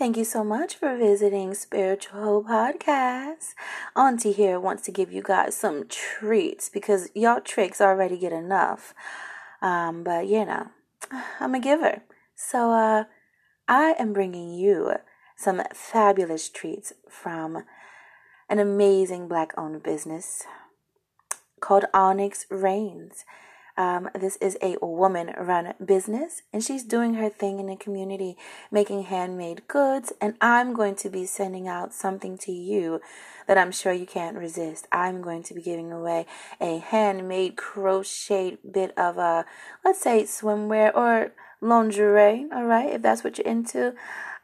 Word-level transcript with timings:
Thank 0.00 0.16
you 0.16 0.24
so 0.24 0.42
much 0.42 0.76
for 0.76 0.96
visiting 0.96 1.52
Spiritual 1.52 2.22
Hoe 2.22 2.42
Podcast. 2.42 3.52
Auntie 3.94 4.32
here 4.32 4.58
wants 4.58 4.82
to 4.84 4.90
give 4.90 5.12
you 5.12 5.20
guys 5.22 5.54
some 5.54 5.86
treats 5.88 6.70
because 6.70 7.10
y'all 7.14 7.42
tricks 7.42 7.82
already 7.82 8.16
get 8.16 8.32
enough. 8.32 8.94
Um, 9.60 10.02
but 10.02 10.26
you 10.26 10.46
know, 10.46 10.68
I'm 11.38 11.54
a 11.54 11.60
giver. 11.60 12.00
So 12.34 12.70
uh, 12.70 13.04
I 13.68 13.94
am 13.98 14.14
bringing 14.14 14.54
you 14.54 14.94
some 15.36 15.60
fabulous 15.74 16.48
treats 16.48 16.94
from 17.06 17.64
an 18.48 18.58
amazing 18.58 19.28
black 19.28 19.52
owned 19.58 19.82
business 19.82 20.44
called 21.60 21.84
Onyx 21.92 22.46
Reigns. 22.48 23.26
Um, 23.76 24.10
this 24.14 24.36
is 24.36 24.58
a 24.62 24.76
woman 24.80 25.32
run 25.38 25.74
business, 25.84 26.42
and 26.52 26.62
she's 26.62 26.84
doing 26.84 27.14
her 27.14 27.28
thing 27.28 27.60
in 27.60 27.66
the 27.66 27.76
community, 27.76 28.36
making 28.70 29.04
handmade 29.04 29.66
goods. 29.68 30.12
And 30.20 30.34
I'm 30.40 30.74
going 30.74 30.96
to 30.96 31.10
be 31.10 31.26
sending 31.26 31.68
out 31.68 31.92
something 31.92 32.36
to 32.38 32.52
you 32.52 33.00
that 33.46 33.58
I'm 33.58 33.72
sure 33.72 33.92
you 33.92 34.06
can't 34.06 34.36
resist. 34.36 34.86
I'm 34.92 35.22
going 35.22 35.42
to 35.44 35.54
be 35.54 35.62
giving 35.62 35.92
away 35.92 36.26
a 36.60 36.78
handmade 36.78 37.56
crocheted 37.56 38.58
bit 38.72 38.96
of 38.96 39.18
a, 39.18 39.44
let's 39.84 40.00
say, 40.00 40.24
swimwear 40.24 40.94
or 40.94 41.32
lingerie, 41.60 42.46
all 42.52 42.64
right, 42.64 42.94
if 42.94 43.02
that's 43.02 43.24
what 43.24 43.38
you're 43.38 43.46
into. 43.46 43.94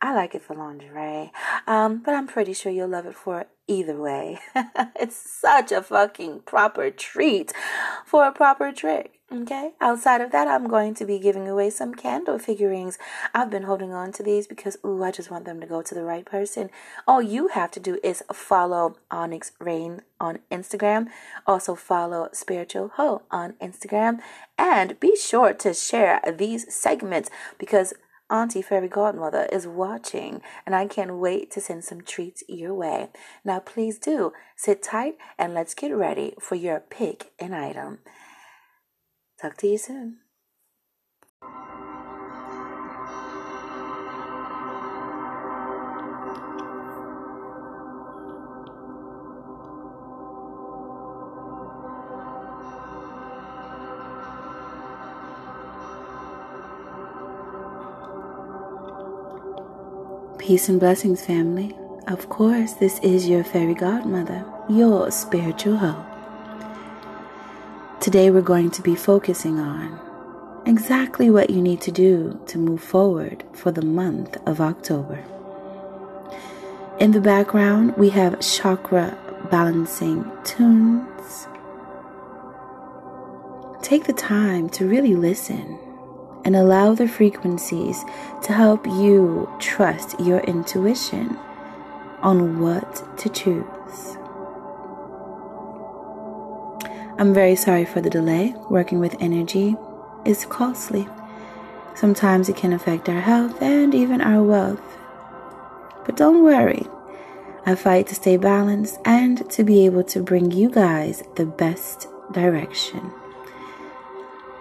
I 0.00 0.14
like 0.14 0.34
it 0.34 0.42
for 0.42 0.54
lingerie, 0.54 1.32
um, 1.66 2.02
but 2.04 2.14
I'm 2.14 2.26
pretty 2.26 2.52
sure 2.52 2.70
you'll 2.70 2.88
love 2.88 3.06
it 3.06 3.14
for 3.14 3.46
either 3.66 4.00
way. 4.00 4.40
it's 5.00 5.16
such 5.16 5.72
a 5.72 5.82
fucking 5.82 6.40
proper 6.40 6.90
treat 6.90 7.52
for 8.04 8.26
a 8.26 8.32
proper 8.32 8.72
trick. 8.72 9.15
Okay, 9.32 9.72
outside 9.80 10.20
of 10.20 10.30
that, 10.30 10.46
I'm 10.46 10.68
going 10.68 10.94
to 10.94 11.04
be 11.04 11.18
giving 11.18 11.48
away 11.48 11.70
some 11.70 11.96
candle 11.96 12.38
figurines. 12.38 12.96
I've 13.34 13.50
been 13.50 13.64
holding 13.64 13.92
on 13.92 14.12
to 14.12 14.22
these 14.22 14.46
because, 14.46 14.76
ooh, 14.84 15.02
I 15.02 15.10
just 15.10 15.32
want 15.32 15.46
them 15.46 15.60
to 15.60 15.66
go 15.66 15.82
to 15.82 15.94
the 15.96 16.04
right 16.04 16.24
person. 16.24 16.70
All 17.08 17.20
you 17.20 17.48
have 17.48 17.72
to 17.72 17.80
do 17.80 17.98
is 18.04 18.22
follow 18.32 18.98
Onyx 19.10 19.50
Rain 19.58 20.02
on 20.20 20.38
Instagram. 20.48 21.08
Also, 21.44 21.74
follow 21.74 22.28
Spiritual 22.30 22.92
Ho 22.94 23.22
on 23.32 23.54
Instagram. 23.54 24.20
And 24.56 24.98
be 25.00 25.16
sure 25.16 25.52
to 25.54 25.74
share 25.74 26.20
these 26.32 26.72
segments 26.72 27.28
because 27.58 27.94
Auntie 28.30 28.62
Fairy 28.62 28.88
Godmother 28.88 29.48
is 29.52 29.66
watching, 29.66 30.40
and 30.64 30.74
I 30.74 30.86
can't 30.86 31.16
wait 31.16 31.50
to 31.52 31.60
send 31.60 31.84
some 31.84 32.00
treats 32.00 32.42
your 32.48 32.74
way. 32.74 33.08
Now, 33.44 33.58
please 33.58 33.98
do 33.98 34.32
sit 34.54 34.84
tight 34.84 35.16
and 35.36 35.52
let's 35.52 35.74
get 35.74 35.94
ready 35.94 36.34
for 36.40 36.54
your 36.54 36.78
pick 36.78 37.32
an 37.40 37.54
item. 37.54 37.98
Talk 39.38 39.58
to 39.58 39.68
you 39.68 39.76
soon. 39.76 40.16
Peace 60.38 60.70
and 60.70 60.80
blessings, 60.80 61.22
family. 61.22 61.76
Of 62.06 62.30
course, 62.30 62.72
this 62.74 62.98
is 63.00 63.28
your 63.28 63.44
fairy 63.44 63.74
godmother, 63.74 64.46
your 64.70 65.10
spiritual 65.10 65.76
hoe. 65.76 66.15
Today, 68.06 68.30
we're 68.30 68.40
going 68.40 68.70
to 68.70 68.82
be 68.82 68.94
focusing 68.94 69.58
on 69.58 69.98
exactly 70.64 71.28
what 71.28 71.50
you 71.50 71.60
need 71.60 71.80
to 71.80 71.90
do 71.90 72.40
to 72.46 72.56
move 72.56 72.80
forward 72.80 73.42
for 73.52 73.72
the 73.72 73.82
month 73.84 74.36
of 74.46 74.60
October. 74.60 75.24
In 77.00 77.10
the 77.10 77.20
background, 77.20 77.96
we 77.96 78.10
have 78.10 78.40
chakra 78.40 79.18
balancing 79.50 80.24
tunes. 80.44 81.48
Take 83.82 84.04
the 84.04 84.12
time 84.12 84.68
to 84.68 84.86
really 84.86 85.16
listen 85.16 85.76
and 86.44 86.54
allow 86.54 86.94
the 86.94 87.08
frequencies 87.08 88.04
to 88.44 88.52
help 88.52 88.86
you 88.86 89.52
trust 89.58 90.20
your 90.20 90.38
intuition 90.42 91.36
on 92.22 92.60
what 92.60 93.18
to 93.18 93.28
choose. 93.30 93.75
I'm 97.18 97.32
very 97.32 97.56
sorry 97.56 97.86
for 97.86 98.02
the 98.02 98.10
delay. 98.10 98.54
Working 98.68 99.00
with 99.00 99.16
energy 99.20 99.74
is 100.26 100.44
costly. 100.44 101.08
Sometimes 101.94 102.50
it 102.50 102.56
can 102.56 102.74
affect 102.74 103.08
our 103.08 103.22
health 103.22 103.62
and 103.62 103.94
even 103.94 104.20
our 104.20 104.42
wealth. 104.42 104.98
But 106.04 106.16
don't 106.16 106.44
worry. 106.44 106.86
I 107.64 107.74
fight 107.74 108.06
to 108.08 108.14
stay 108.14 108.36
balanced 108.36 108.98
and 109.06 109.48
to 109.50 109.64
be 109.64 109.86
able 109.86 110.04
to 110.04 110.22
bring 110.22 110.50
you 110.50 110.68
guys 110.68 111.24
the 111.36 111.46
best 111.46 112.06
direction. 112.32 113.10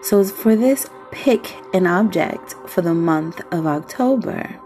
So, 0.02 0.24
for 0.24 0.56
this 0.56 0.90
pick 1.12 1.56
an 1.74 1.86
object 1.86 2.56
for 2.68 2.82
the 2.82 2.94
month 2.94 3.42
of 3.52 3.68
October, 3.68 4.60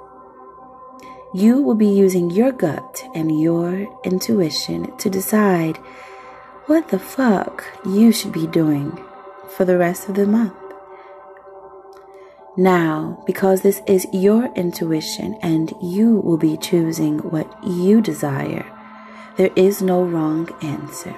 you 1.34 1.62
will 1.62 1.76
be 1.76 1.90
using 1.90 2.30
your 2.30 2.52
gut 2.52 3.04
and 3.16 3.42
your 3.42 3.88
intuition 4.04 4.96
to 4.98 5.10
decide 5.10 5.80
what 6.70 6.90
the 6.90 7.00
fuck 7.00 7.66
you 7.84 8.12
should 8.12 8.32
be 8.32 8.46
doing 8.46 8.96
for 9.50 9.66
the 9.66 9.76
rest 9.76 10.08
of 10.08 10.14
the 10.14 10.28
month. 10.28 10.54
Now, 12.56 13.24
because 13.26 13.64
this 13.64 13.82
is 13.88 14.06
your 14.14 14.54
intuition 14.54 15.36
and 15.42 15.74
you 15.82 16.18
will 16.18 16.38
be 16.38 16.58
choosing 16.58 17.18
what 17.32 17.52
you 17.64 18.02
desire, 18.02 18.68
there 19.36 19.50
is 19.56 19.82
no 19.82 20.04
wrong 20.04 20.48
answer. 20.62 21.16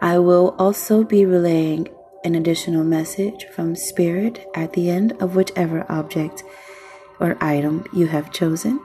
I 0.00 0.18
will 0.18 0.56
also 0.58 1.04
be 1.04 1.24
relaying 1.24 1.86
an 2.24 2.34
additional 2.34 2.82
message 2.82 3.44
from 3.54 3.76
Spirit 3.76 4.44
at 4.56 4.72
the 4.72 4.90
end 4.90 5.12
of 5.20 5.36
whichever 5.36 5.86
object 5.88 6.42
or 7.20 7.36
item 7.40 7.84
you 7.94 8.08
have 8.08 8.32
chosen. 8.32 8.80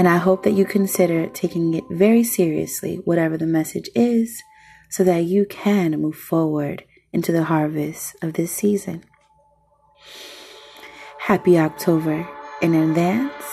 And 0.00 0.08
I 0.08 0.16
hope 0.16 0.44
that 0.44 0.52
you 0.52 0.64
consider 0.64 1.26
taking 1.26 1.74
it 1.74 1.84
very 1.90 2.24
seriously, 2.24 3.02
whatever 3.04 3.36
the 3.36 3.44
message 3.46 3.90
is, 3.94 4.42
so 4.88 5.04
that 5.04 5.24
you 5.24 5.44
can 5.44 6.00
move 6.00 6.16
forward 6.16 6.84
into 7.12 7.32
the 7.32 7.44
harvest 7.44 8.16
of 8.22 8.32
this 8.32 8.50
season. 8.50 9.04
Happy 11.18 11.58
October 11.58 12.26
in 12.62 12.72
advance, 12.72 13.44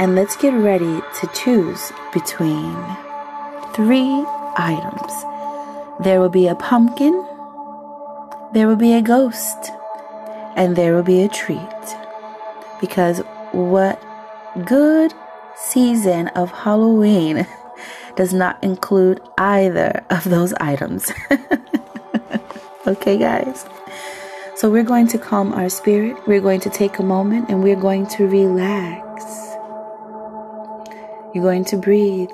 and 0.00 0.16
let's 0.16 0.34
get 0.34 0.50
ready 0.50 1.00
to 1.20 1.30
choose 1.34 1.92
between 2.12 2.74
three 3.72 4.24
items. 4.56 5.12
There 6.02 6.20
will 6.20 6.34
be 6.40 6.48
a 6.48 6.56
pumpkin 6.56 7.14
there 8.52 8.68
will 8.68 8.76
be 8.76 8.92
a 8.92 9.00
ghost 9.00 9.70
and 10.56 10.76
there 10.76 10.94
will 10.94 11.02
be 11.02 11.22
a 11.22 11.28
treat. 11.28 11.58
Because 12.80 13.20
what 13.52 14.02
good 14.66 15.14
season 15.56 16.28
of 16.28 16.50
Halloween 16.50 17.46
does 18.16 18.32
not 18.32 18.62
include 18.62 19.20
either 19.38 20.04
of 20.10 20.24
those 20.24 20.52
items? 20.54 21.12
okay, 22.86 23.16
guys? 23.18 23.66
So 24.56 24.70
we're 24.70 24.84
going 24.84 25.08
to 25.08 25.18
calm 25.18 25.52
our 25.52 25.68
spirit. 25.68 26.16
We're 26.26 26.40
going 26.40 26.60
to 26.60 26.70
take 26.70 26.98
a 26.98 27.02
moment 27.02 27.48
and 27.48 27.62
we're 27.62 27.74
going 27.74 28.06
to 28.08 28.26
relax. 28.26 29.24
You're 31.34 31.42
going 31.42 31.64
to 31.66 31.76
breathe 31.76 32.30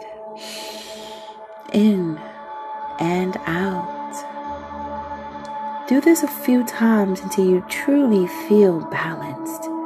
in 1.72 2.20
and 2.98 3.36
out. 3.46 3.96
Do 5.88 6.00
this 6.00 6.22
a 6.22 6.28
few 6.28 6.64
times 6.64 7.20
until 7.20 7.48
you 7.48 7.64
truly 7.68 8.26
feel 8.48 8.80
balanced. 8.90 9.77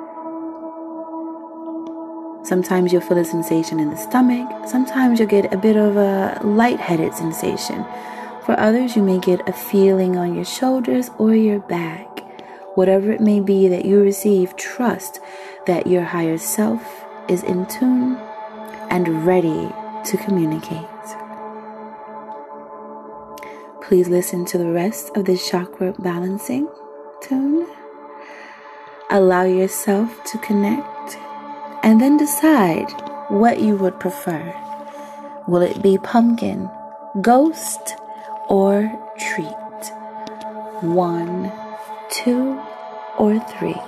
Sometimes 2.52 2.92
you'll 2.92 3.00
feel 3.00 3.16
a 3.16 3.24
sensation 3.24 3.80
in 3.80 3.88
the 3.88 3.96
stomach. 3.96 4.46
Sometimes 4.68 5.18
you'll 5.18 5.26
get 5.26 5.54
a 5.54 5.56
bit 5.56 5.74
of 5.74 5.96
a 5.96 6.38
lightheaded 6.44 7.14
sensation. 7.14 7.82
For 8.44 8.54
others, 8.60 8.94
you 8.94 9.02
may 9.02 9.18
get 9.18 9.48
a 9.48 9.54
feeling 9.54 10.18
on 10.18 10.34
your 10.34 10.44
shoulders 10.44 11.08
or 11.16 11.34
your 11.34 11.60
back. 11.60 12.20
Whatever 12.74 13.10
it 13.10 13.22
may 13.22 13.40
be 13.40 13.68
that 13.68 13.86
you 13.86 14.00
receive, 14.00 14.54
trust 14.56 15.18
that 15.64 15.86
your 15.86 16.02
higher 16.02 16.36
self 16.36 17.06
is 17.26 17.42
in 17.42 17.64
tune 17.68 18.18
and 18.90 19.24
ready 19.24 19.70
to 20.04 20.18
communicate. 20.18 21.06
Please 23.80 24.08
listen 24.08 24.44
to 24.44 24.58
the 24.58 24.70
rest 24.70 25.10
of 25.16 25.24
this 25.24 25.48
chakra 25.48 25.94
balancing 26.00 26.68
tune. 27.22 27.66
Allow 29.08 29.44
yourself 29.44 30.22
to 30.24 30.36
connect 30.36 30.91
and 31.82 32.00
then 32.00 32.16
decide 32.16 32.90
what 33.28 33.60
you 33.60 33.76
would 33.76 33.98
prefer. 33.98 34.54
Will 35.46 35.62
it 35.62 35.82
be 35.82 35.98
pumpkin, 35.98 36.70
ghost, 37.20 37.96
or 38.48 38.90
treat? 39.18 39.46
One, 40.80 41.52
two, 42.10 42.60
or 43.18 43.38
three. 43.38 43.80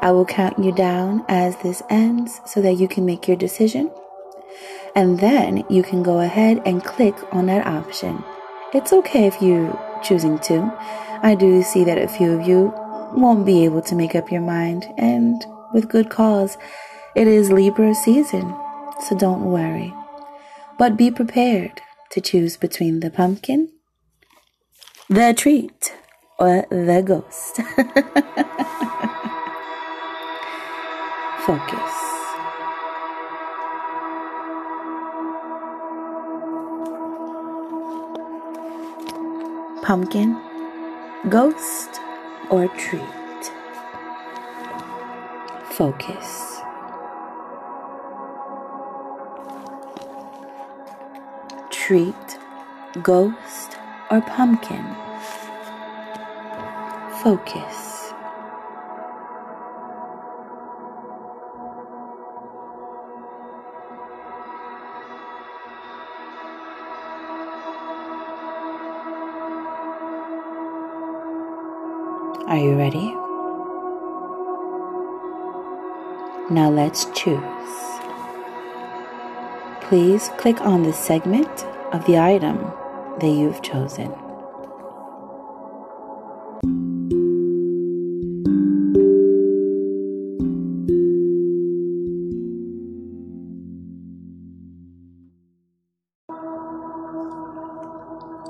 I 0.00 0.12
will 0.12 0.24
count 0.24 0.58
you 0.58 0.72
down 0.72 1.24
as 1.28 1.56
this 1.56 1.82
ends 1.90 2.40
so 2.44 2.62
that 2.62 2.74
you 2.74 2.86
can 2.86 3.04
make 3.04 3.26
your 3.26 3.36
decision. 3.36 3.90
And 4.94 5.18
then 5.18 5.64
you 5.68 5.82
can 5.82 6.02
go 6.02 6.20
ahead 6.20 6.62
and 6.64 6.84
click 6.84 7.14
on 7.32 7.46
that 7.46 7.66
option. 7.66 8.24
It's 8.72 8.92
okay 8.92 9.26
if 9.26 9.40
you're 9.42 9.78
choosing 10.02 10.38
to. 10.40 10.72
I 11.22 11.34
do 11.34 11.62
see 11.62 11.84
that 11.84 11.98
a 11.98 12.08
few 12.08 12.32
of 12.32 12.46
you 12.46 12.72
won't 13.14 13.46
be 13.46 13.64
able 13.64 13.82
to 13.82 13.94
make 13.94 14.14
up 14.14 14.30
your 14.30 14.40
mind, 14.40 14.92
and 14.96 15.44
with 15.72 15.88
good 15.88 16.10
cause. 16.10 16.56
It 17.14 17.26
is 17.26 17.50
Libra 17.50 17.94
season, 17.94 18.54
so 19.06 19.16
don't 19.16 19.44
worry. 19.44 19.92
But 20.78 20.96
be 20.96 21.10
prepared 21.10 21.80
to 22.10 22.20
choose 22.20 22.56
between 22.56 23.00
the 23.00 23.10
pumpkin, 23.10 23.70
the 25.08 25.34
treat, 25.36 25.94
or 26.38 26.66
the 26.70 27.02
ghost. 27.04 27.56
Focus. 31.46 31.94
Pumpkin, 39.82 40.38
ghost, 41.30 42.00
or 42.50 42.68
treat. 42.68 43.17
Focus. 45.78 46.60
Treat, 51.70 52.38
ghost, 53.00 53.76
or 54.10 54.20
pumpkin. 54.22 54.84
Focus. 57.22 58.12
Are 72.48 72.58
you 72.58 72.74
ready? 72.74 73.27
Now 76.50 76.70
let's 76.70 77.04
choose. 77.14 77.42
Please 79.82 80.30
click 80.38 80.62
on 80.62 80.82
the 80.82 80.94
segment 80.94 81.64
of 81.92 82.06
the 82.06 82.18
item 82.18 82.56
that 83.20 83.28
you've 83.28 83.60
chosen. 83.60 84.10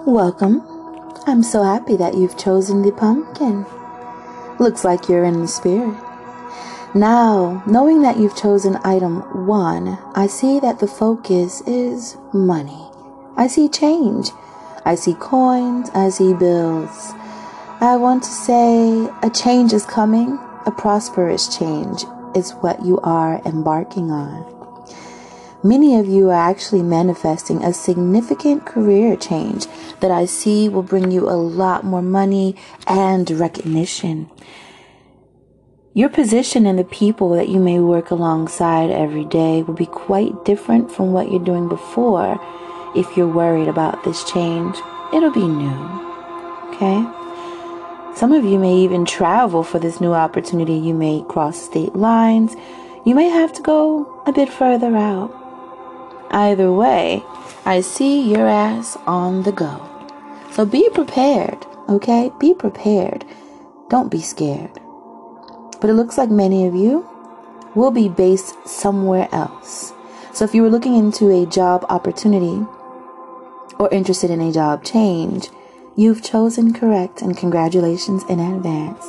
Welcome. 0.07 0.63
I'm 1.27 1.43
so 1.43 1.65
happy 1.65 1.97
that 1.97 2.15
you've 2.15 2.39
chosen 2.39 2.83
the 2.83 2.93
pumpkin. 2.93 3.67
Looks 4.61 4.85
like 4.85 5.09
you're 5.09 5.25
in 5.25 5.41
the 5.41 5.49
spirit. 5.49 6.08
Now, 6.95 7.63
knowing 7.67 8.01
that 8.03 8.17
you've 8.17 8.37
chosen 8.37 8.79
item 8.83 9.47
one, 9.47 9.99
I 10.15 10.27
see 10.27 10.59
that 10.61 10.79
the 10.79 10.89
focus 10.89 11.61
is 11.67 12.17
money. 12.33 12.89
I 13.37 13.47
see 13.47 13.69
change. 13.69 14.31
I 14.87 14.95
see 14.95 15.13
coins. 15.15 15.91
I 15.95 16.09
see 16.09 16.33
bills. 16.33 17.13
I 17.81 17.97
want 17.97 18.23
to 18.23 18.31
say 18.31 19.07
a 19.23 19.29
change 19.29 19.75
is 19.75 19.85
coming. 19.85 20.39
A 20.65 20.71
prosperous 20.71 21.55
change 21.57 22.05
is 22.35 22.53
what 22.53 22.83
you 22.85 22.99
are 23.01 23.43
embarking 23.45 24.11
on. 24.11 24.55
Many 25.63 25.99
of 25.99 26.09
you 26.09 26.31
are 26.31 26.51
actually 26.51 26.83
manifesting 26.83 27.63
a 27.63 27.75
significant 27.75 28.65
career 28.65 29.15
change 29.17 29.67
that 30.01 30.11
I 30.11 30.25
see 30.25 30.69
will 30.69 30.83
bring 30.83 31.11
you 31.11 31.29
a 31.29 31.37
lot 31.37 31.85
more 31.85 32.03
money 32.03 32.57
and 32.87 33.31
recognition. 33.31 34.31
Your 35.95 36.11
position 36.11 36.67
and 36.67 36.79
the 36.79 36.85
people 36.85 37.31
that 37.31 37.49
you 37.49 37.59
may 37.59 37.81
work 37.81 38.11
alongside 38.11 38.91
every 38.91 39.25
day 39.25 39.63
will 39.63 39.75
be 39.75 39.87
quite 39.87 40.45
different 40.45 40.93
from 40.93 41.13
what 41.13 41.31
you're 41.31 41.45
doing 41.45 41.69
before. 41.69 42.39
If 42.95 43.17
you're 43.17 43.27
worried 43.27 43.69
about 43.69 44.05
this 44.05 44.23
change, 44.25 44.77
it'll 45.15 45.33
be 45.33 45.49
new. 45.49 45.81
Okay? 46.69 47.05
Some 48.15 48.33
of 48.33 48.45
you 48.45 48.59
may 48.59 48.77
even 48.77 49.07
travel 49.07 49.63
for 49.63 49.79
this 49.79 50.01
new 50.01 50.13
opportunity. 50.13 50.75
You 50.75 50.93
may 50.93 51.25
cross 51.27 51.61
state 51.61 51.97
lines. 51.97 52.55
You 53.07 53.15
may 53.15 53.29
have 53.31 53.53
to 53.55 53.63
go 53.63 54.23
a 54.27 54.33
bit 54.33 54.51
further 54.51 54.95
out. 54.95 55.33
Either 56.31 56.71
way, 56.71 57.23
I 57.65 57.81
see 57.81 58.31
your 58.31 58.47
ass 58.47 58.99
on 59.07 59.43
the 59.45 59.53
go. 59.53 59.81
So 60.53 60.67
be 60.67 60.91
prepared, 60.91 61.65
okay? 61.89 62.31
Be 62.39 62.53
prepared. 62.53 63.25
Don't 63.89 64.11
be 64.11 64.21
scared. 64.21 64.79
But 65.81 65.91
it 65.91 65.95
looks 65.95 66.19
like 66.19 66.31
many 66.31 66.67
of 66.67 66.75
you 66.75 67.09
will 67.75 67.91
be 67.91 68.09
based 68.09 68.55
somewhere 68.67 69.29
else. 69.33 69.93
So 70.33 70.45
if 70.45 70.55
you 70.55 70.63
were 70.63 70.71
looking 70.71 70.95
into 70.95 71.31
a 71.31 71.47
job 71.47 71.85
opportunity 71.89 72.67
or 73.79 73.89
interested 73.91 74.31
in 74.31 74.41
a 74.41 74.53
job 74.53 74.85
change, 74.85 75.51
you've 75.97 76.23
chosen 76.23 76.73
correct 76.73 77.23
and 77.23 77.37
congratulations 77.37 78.25
in 78.29 78.41
advance. 78.41 79.05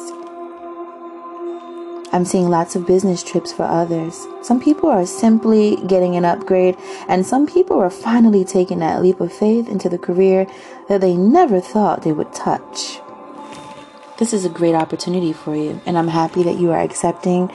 I'm 2.11 2.25
seeing 2.25 2.49
lots 2.49 2.75
of 2.75 2.87
business 2.87 3.21
trips 3.21 3.53
for 3.53 3.63
others. 3.63 4.25
Some 4.41 4.59
people 4.59 4.89
are 4.89 5.05
simply 5.05 5.75
getting 5.85 6.15
an 6.15 6.25
upgrade, 6.25 6.75
and 7.07 7.23
some 7.23 7.45
people 7.45 7.79
are 7.79 7.91
finally 7.91 8.43
taking 8.43 8.79
that 8.79 9.03
leap 9.03 9.19
of 9.19 9.31
faith 9.31 9.69
into 9.69 9.89
the 9.89 9.99
career 9.99 10.47
that 10.87 11.01
they 11.01 11.15
never 11.15 11.61
thought 11.61 12.01
they 12.01 12.11
would 12.11 12.33
touch. 12.33 12.99
This 14.19 14.33
is 14.33 14.43
a 14.43 14.49
great 14.49 14.75
opportunity 14.75 15.31
for 15.31 15.55
you, 15.55 15.79
and 15.85 15.97
I'm 15.97 16.09
happy 16.09 16.43
that 16.43 16.59
you 16.59 16.71
are 16.71 16.81
accepting 16.81 17.49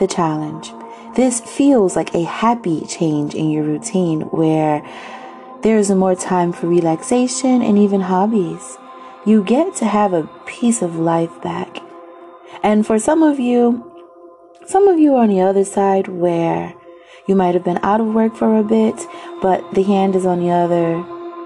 the 0.00 0.08
challenge. 0.08 0.72
This 1.14 1.40
feels 1.40 1.94
like 1.94 2.12
a 2.12 2.24
happy 2.24 2.84
change 2.86 3.36
in 3.36 3.50
your 3.50 3.62
routine 3.62 4.22
where 4.22 4.84
there 5.62 5.78
is 5.78 5.92
more 5.92 6.16
time 6.16 6.52
for 6.52 6.66
relaxation 6.66 7.62
and 7.62 7.78
even 7.78 8.00
hobbies. 8.00 8.78
You 9.26 9.44
get 9.44 9.76
to 9.76 9.84
have 9.84 10.12
a 10.12 10.28
piece 10.44 10.82
of 10.82 10.98
life 10.98 11.40
back. 11.40 11.78
And 12.64 12.84
for 12.84 12.98
some 12.98 13.22
of 13.22 13.38
you, 13.38 13.84
some 14.66 14.88
of 14.88 14.98
you 14.98 15.14
are 15.14 15.22
on 15.22 15.28
the 15.28 15.42
other 15.42 15.64
side 15.64 16.08
where 16.08 16.74
you 17.28 17.36
might 17.36 17.54
have 17.54 17.64
been 17.64 17.78
out 17.84 18.00
of 18.00 18.08
work 18.08 18.34
for 18.34 18.58
a 18.58 18.64
bit, 18.64 19.06
but 19.40 19.62
the 19.72 19.84
hand 19.84 20.16
is 20.16 20.26
on 20.26 20.40
the 20.40 20.50
other, 20.50 21.00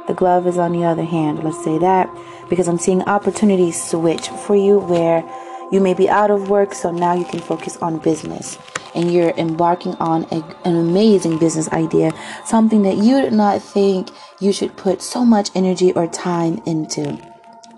the 0.06 0.14
glove 0.14 0.46
is 0.46 0.56
on 0.56 0.72
the 0.72 0.84
other 0.84 1.04
hand, 1.04 1.44
let's 1.44 1.62
say 1.62 1.76
that 1.76 2.08
because 2.52 2.68
I'm 2.68 2.76
seeing 2.76 3.00
opportunities 3.04 3.82
switch 3.82 4.28
for 4.28 4.54
you 4.54 4.78
where 4.78 5.24
you 5.72 5.80
may 5.80 5.94
be 5.94 6.06
out 6.10 6.30
of 6.30 6.50
work, 6.50 6.74
so 6.74 6.90
now 6.90 7.14
you 7.14 7.24
can 7.24 7.40
focus 7.40 7.78
on 7.78 7.98
business 7.98 8.58
and 8.94 9.10
you're 9.10 9.30
embarking 9.38 9.94
on 9.94 10.24
a, 10.24 10.44
an 10.68 10.76
amazing 10.76 11.38
business 11.38 11.66
idea, 11.70 12.12
something 12.44 12.82
that 12.82 12.98
you 12.98 13.22
did 13.22 13.32
not 13.32 13.62
think 13.62 14.10
you 14.38 14.52
should 14.52 14.76
put 14.76 15.00
so 15.00 15.24
much 15.24 15.48
energy 15.54 15.92
or 15.94 16.06
time 16.06 16.60
into. 16.66 17.18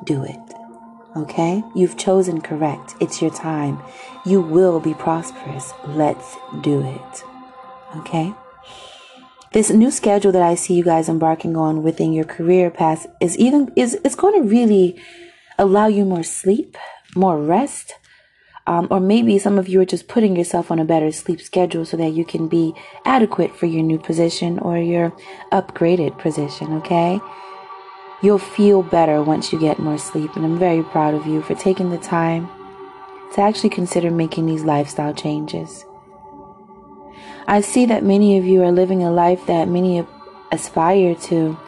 Do 0.02 0.24
it. 0.24 0.40
Okay? 1.16 1.62
You've 1.76 1.96
chosen 1.96 2.40
correct. 2.40 2.96
It's 2.98 3.22
your 3.22 3.30
time. 3.30 3.80
You 4.26 4.40
will 4.40 4.80
be 4.80 4.94
prosperous. 4.94 5.72
Let's 5.86 6.36
do 6.62 6.82
it. 6.82 7.24
Okay? 7.98 8.34
This 9.54 9.70
new 9.70 9.92
schedule 9.92 10.32
that 10.32 10.42
I 10.42 10.56
see 10.56 10.74
you 10.74 10.82
guys 10.82 11.08
embarking 11.08 11.56
on 11.56 11.84
within 11.84 12.12
your 12.12 12.24
career 12.24 12.72
path 12.72 13.06
is 13.20 13.38
even 13.38 13.72
is 13.76 13.94
it's 14.04 14.16
going 14.16 14.34
to 14.42 14.48
really 14.48 15.00
allow 15.58 15.86
you 15.86 16.04
more 16.04 16.24
sleep, 16.24 16.76
more 17.14 17.40
rest. 17.40 17.94
Um, 18.66 18.88
or 18.90 18.98
maybe 18.98 19.38
some 19.38 19.58
of 19.58 19.68
you 19.68 19.80
are 19.80 19.84
just 19.84 20.08
putting 20.08 20.34
yourself 20.36 20.70
on 20.70 20.78
a 20.78 20.84
better 20.84 21.12
sleep 21.12 21.40
schedule 21.40 21.84
so 21.84 21.96
that 21.98 22.14
you 22.14 22.24
can 22.24 22.48
be 22.48 22.74
adequate 23.04 23.54
for 23.54 23.66
your 23.66 23.82
new 23.82 23.98
position 23.98 24.58
or 24.58 24.78
your 24.78 25.14
upgraded 25.52 26.18
position, 26.18 26.72
okay? 26.78 27.20
You'll 28.22 28.38
feel 28.38 28.82
better 28.82 29.22
once 29.22 29.52
you 29.52 29.60
get 29.60 29.78
more 29.78 29.98
sleep, 29.98 30.34
and 30.34 30.46
I'm 30.46 30.58
very 30.58 30.82
proud 30.82 31.12
of 31.12 31.26
you 31.26 31.42
for 31.42 31.54
taking 31.54 31.90
the 31.90 31.98
time 31.98 32.48
to 33.34 33.42
actually 33.42 33.68
consider 33.68 34.10
making 34.10 34.46
these 34.46 34.64
lifestyle 34.64 35.12
changes. 35.12 35.84
I 37.46 37.60
see 37.60 37.86
that 37.86 38.02
many 38.02 38.38
of 38.38 38.44
you 38.44 38.62
are 38.62 38.72
living 38.72 39.02
a 39.02 39.10
life 39.10 39.46
that 39.46 39.68
many 39.68 40.06
aspire 40.50 41.14
to. 41.14 41.58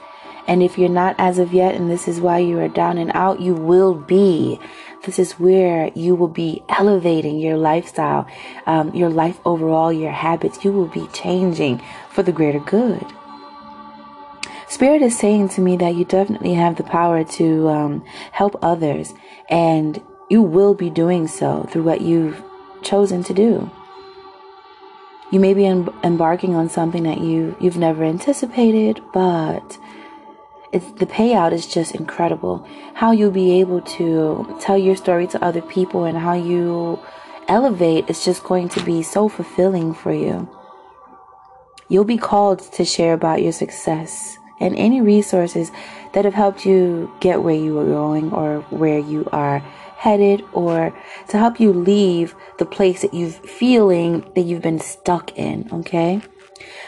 And 0.46 0.62
if 0.62 0.78
you're 0.78 0.88
not 0.88 1.16
as 1.18 1.38
of 1.38 1.52
yet, 1.52 1.74
and 1.74 1.90
this 1.90 2.06
is 2.08 2.20
why 2.20 2.38
you 2.38 2.58
are 2.60 2.68
down 2.68 2.98
and 2.98 3.10
out, 3.14 3.40
you 3.40 3.54
will 3.54 3.94
be. 3.94 4.60
This 5.04 5.18
is 5.18 5.32
where 5.32 5.90
you 5.94 6.14
will 6.14 6.28
be 6.28 6.62
elevating 6.68 7.38
your 7.38 7.56
lifestyle, 7.56 8.26
um, 8.64 8.94
your 8.94 9.10
life 9.10 9.38
overall, 9.44 9.92
your 9.92 10.12
habits. 10.12 10.64
You 10.64 10.72
will 10.72 10.86
be 10.86 11.06
changing 11.08 11.82
for 12.10 12.22
the 12.22 12.32
greater 12.32 12.60
good. 12.60 13.04
Spirit 14.68 15.02
is 15.02 15.18
saying 15.18 15.50
to 15.50 15.60
me 15.60 15.76
that 15.76 15.94
you 15.94 16.04
definitely 16.04 16.54
have 16.54 16.76
the 16.76 16.82
power 16.84 17.22
to 17.22 17.68
um, 17.68 18.04
help 18.32 18.56
others, 18.62 19.14
and 19.48 20.02
you 20.28 20.42
will 20.42 20.74
be 20.74 20.90
doing 20.90 21.28
so 21.28 21.68
through 21.70 21.84
what 21.84 22.00
you've 22.00 22.42
chosen 22.82 23.22
to 23.24 23.34
do. 23.34 23.70
You 25.30 25.40
may 25.40 25.54
be 25.54 25.66
em- 25.66 25.90
embarking 26.04 26.54
on 26.54 26.68
something 26.68 27.02
that 27.02 27.20
you 27.20 27.56
you've 27.60 27.76
never 27.76 28.04
anticipated, 28.04 29.02
but 29.12 29.78
it's 30.72 30.90
the 30.92 31.06
payout 31.06 31.52
is 31.52 31.66
just 31.66 31.94
incredible. 31.94 32.66
How 32.94 33.10
you'll 33.10 33.30
be 33.30 33.60
able 33.60 33.80
to 33.98 34.56
tell 34.60 34.78
your 34.78 34.96
story 34.96 35.26
to 35.28 35.44
other 35.44 35.62
people 35.62 36.04
and 36.04 36.16
how 36.18 36.34
you 36.34 37.00
elevate 37.48 38.08
is 38.08 38.24
just 38.24 38.44
going 38.44 38.68
to 38.70 38.84
be 38.84 39.02
so 39.02 39.28
fulfilling 39.28 39.94
for 39.94 40.12
you. 40.12 40.48
You'll 41.88 42.04
be 42.04 42.18
called 42.18 42.60
to 42.72 42.84
share 42.84 43.12
about 43.12 43.42
your 43.42 43.52
success 43.52 44.38
and 44.58 44.74
any 44.76 45.00
resources 45.00 45.70
that 46.12 46.24
have 46.24 46.34
helped 46.34 46.64
you 46.64 47.12
get 47.20 47.42
where 47.42 47.54
you 47.54 47.78
are 47.78 47.84
going 47.84 48.32
or 48.32 48.60
where 48.70 48.98
you 48.98 49.28
are 49.32 49.62
headed 49.96 50.44
or 50.52 50.96
to 51.28 51.38
help 51.38 51.58
you 51.58 51.72
leave 51.72 52.34
the 52.58 52.66
place 52.66 53.02
that 53.02 53.14
you've 53.14 53.36
feeling 53.36 54.20
that 54.34 54.42
you've 54.42 54.62
been 54.62 54.78
stuck 54.78 55.36
in, 55.36 55.68
okay? 55.72 56.20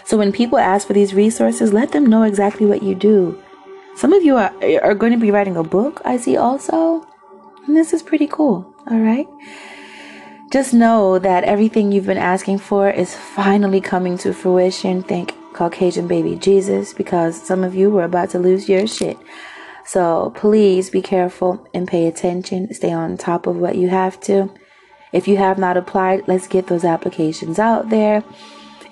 So 0.04 0.16
when 0.16 0.32
people 0.32 0.58
ask 0.58 0.86
for 0.86 0.92
these 0.92 1.14
resources, 1.14 1.72
let 1.72 1.92
them 1.92 2.06
know 2.06 2.22
exactly 2.22 2.66
what 2.66 2.82
you 2.82 2.94
do. 2.94 3.42
Some 3.96 4.12
of 4.12 4.22
you 4.22 4.36
are, 4.36 4.52
are 4.82 4.94
going 4.94 5.12
to 5.12 5.18
be 5.18 5.30
writing 5.30 5.56
a 5.56 5.64
book, 5.64 6.00
I 6.04 6.16
see 6.16 6.36
also. 6.36 7.06
And 7.66 7.76
this 7.76 7.92
is 7.92 8.02
pretty 8.02 8.26
cool, 8.26 8.72
all 8.90 9.00
right? 9.00 9.28
Just 10.50 10.72
know 10.72 11.18
that 11.18 11.44
everything 11.44 11.92
you've 11.92 12.06
been 12.06 12.16
asking 12.16 12.58
for 12.58 12.88
is 12.88 13.14
finally 13.14 13.82
coming 13.82 14.16
to 14.18 14.32
fruition. 14.32 15.02
Thank 15.02 15.34
Caucasian 15.52 16.06
baby 16.06 16.36
Jesus 16.36 16.94
because 16.94 17.40
some 17.40 17.64
of 17.64 17.74
you 17.74 17.90
were 17.90 18.04
about 18.04 18.30
to 18.30 18.38
lose 18.38 18.68
your 18.68 18.86
shit. 18.86 19.18
So 19.88 20.34
please 20.36 20.90
be 20.90 21.00
careful 21.00 21.66
and 21.72 21.88
pay 21.88 22.06
attention. 22.06 22.74
Stay 22.74 22.92
on 22.92 23.16
top 23.16 23.46
of 23.46 23.56
what 23.56 23.76
you 23.76 23.88
have 23.88 24.20
to. 24.20 24.52
If 25.14 25.26
you 25.26 25.38
have 25.38 25.56
not 25.56 25.78
applied, 25.78 26.28
let's 26.28 26.46
get 26.46 26.66
those 26.66 26.84
applications 26.84 27.58
out 27.58 27.88
there. 27.88 28.22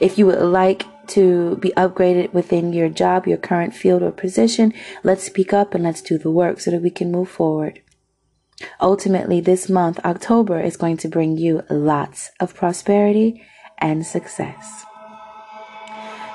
If 0.00 0.16
you 0.16 0.24
would 0.24 0.40
like 0.40 0.86
to 1.08 1.56
be 1.56 1.70
upgraded 1.76 2.32
within 2.32 2.72
your 2.72 2.88
job, 2.88 3.26
your 3.26 3.36
current 3.36 3.74
field 3.74 4.02
or 4.02 4.10
position, 4.10 4.72
let's 5.02 5.22
speak 5.22 5.52
up 5.52 5.74
and 5.74 5.84
let's 5.84 6.00
do 6.00 6.16
the 6.16 6.30
work 6.30 6.60
so 6.60 6.70
that 6.70 6.80
we 6.80 6.88
can 6.88 7.12
move 7.12 7.28
forward. 7.28 7.82
Ultimately, 8.80 9.42
this 9.42 9.68
month, 9.68 10.00
October, 10.02 10.58
is 10.60 10.78
going 10.78 10.96
to 10.96 11.08
bring 11.08 11.36
you 11.36 11.62
lots 11.68 12.30
of 12.40 12.54
prosperity 12.54 13.44
and 13.76 14.06
success. 14.06 14.86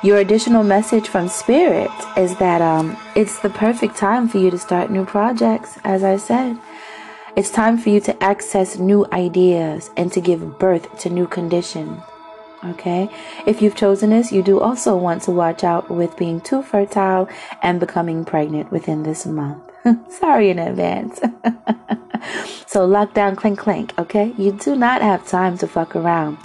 Your 0.03 0.17
additional 0.17 0.63
message 0.63 1.08
from 1.10 1.29
Spirit 1.29 1.91
is 2.17 2.36
that 2.38 2.60
um, 2.60 2.98
it's 3.15 3.38
the 3.38 3.51
perfect 3.51 3.96
time 3.96 4.27
for 4.27 4.39
you 4.39 4.50
to 4.50 4.58
start 4.58 4.89
new 4.89 5.05
projects, 5.05 5.77
as 5.84 6.03
I 6.03 6.17
said. 6.17 6.58
It's 7.36 7.51
time 7.51 7.77
for 7.77 7.89
you 7.89 8.00
to 8.01 8.24
access 8.24 8.79
new 8.79 9.05
ideas 9.13 9.91
and 9.96 10.12
to 10.12 10.20
give 10.20 10.58
birth 10.58 10.98
to 11.01 11.12
new 11.12 11.27
conditions. 11.27 12.01
Okay? 12.65 13.12
If 13.46 13.62
you've 13.62 13.75
chosen 13.75 14.10
this, 14.10 14.31
you 14.31 14.41
do 14.41 14.60
also 14.60 14.98
want 14.98 15.22
to 15.24 15.31
watch 15.31 15.63
out 15.63 15.91
with 15.91 16.17
being 16.17 16.41
too 16.41 16.63
fertile 16.63 17.29
and 17.62 17.79
becoming 17.79 18.25
pregnant 18.25 18.72
within 18.72 19.03
this 19.03 19.27
month. 19.27 19.62
Sorry 20.10 20.50
in 20.50 20.58
advance. 20.58 21.20
so 22.65 22.89
lockdown 22.89 23.38
clink 23.38 23.60
clink, 23.60 23.93
okay? 24.00 24.34
You 24.36 24.53
do 24.53 24.75
not 24.75 25.03
have 25.03 25.27
time 25.27 25.60
to 25.60 25.67
fuck 25.67 25.96
around. 25.96 26.39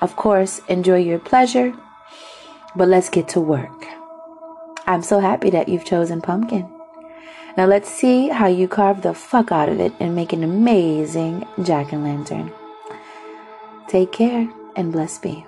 Of 0.00 0.14
course, 0.14 0.60
enjoy 0.68 0.98
your 0.98 1.18
pleasure, 1.18 1.74
but 2.76 2.88
let's 2.88 3.08
get 3.08 3.28
to 3.28 3.40
work. 3.40 3.86
I'm 4.86 5.02
so 5.02 5.20
happy 5.20 5.50
that 5.50 5.68
you've 5.68 5.84
chosen 5.84 6.20
pumpkin. 6.20 6.68
Now 7.56 7.66
let's 7.66 7.88
see 7.88 8.28
how 8.28 8.46
you 8.46 8.68
carve 8.68 9.02
the 9.02 9.14
fuck 9.14 9.52
out 9.52 9.68
of 9.68 9.80
it 9.80 9.92
and 10.00 10.14
make 10.14 10.32
an 10.32 10.44
amazing 10.44 11.46
jack 11.62 11.92
o' 11.92 11.98
lantern. 11.98 12.52
Take 13.88 14.12
care 14.12 14.48
and 14.76 14.92
bless 14.92 15.18
be. 15.18 15.44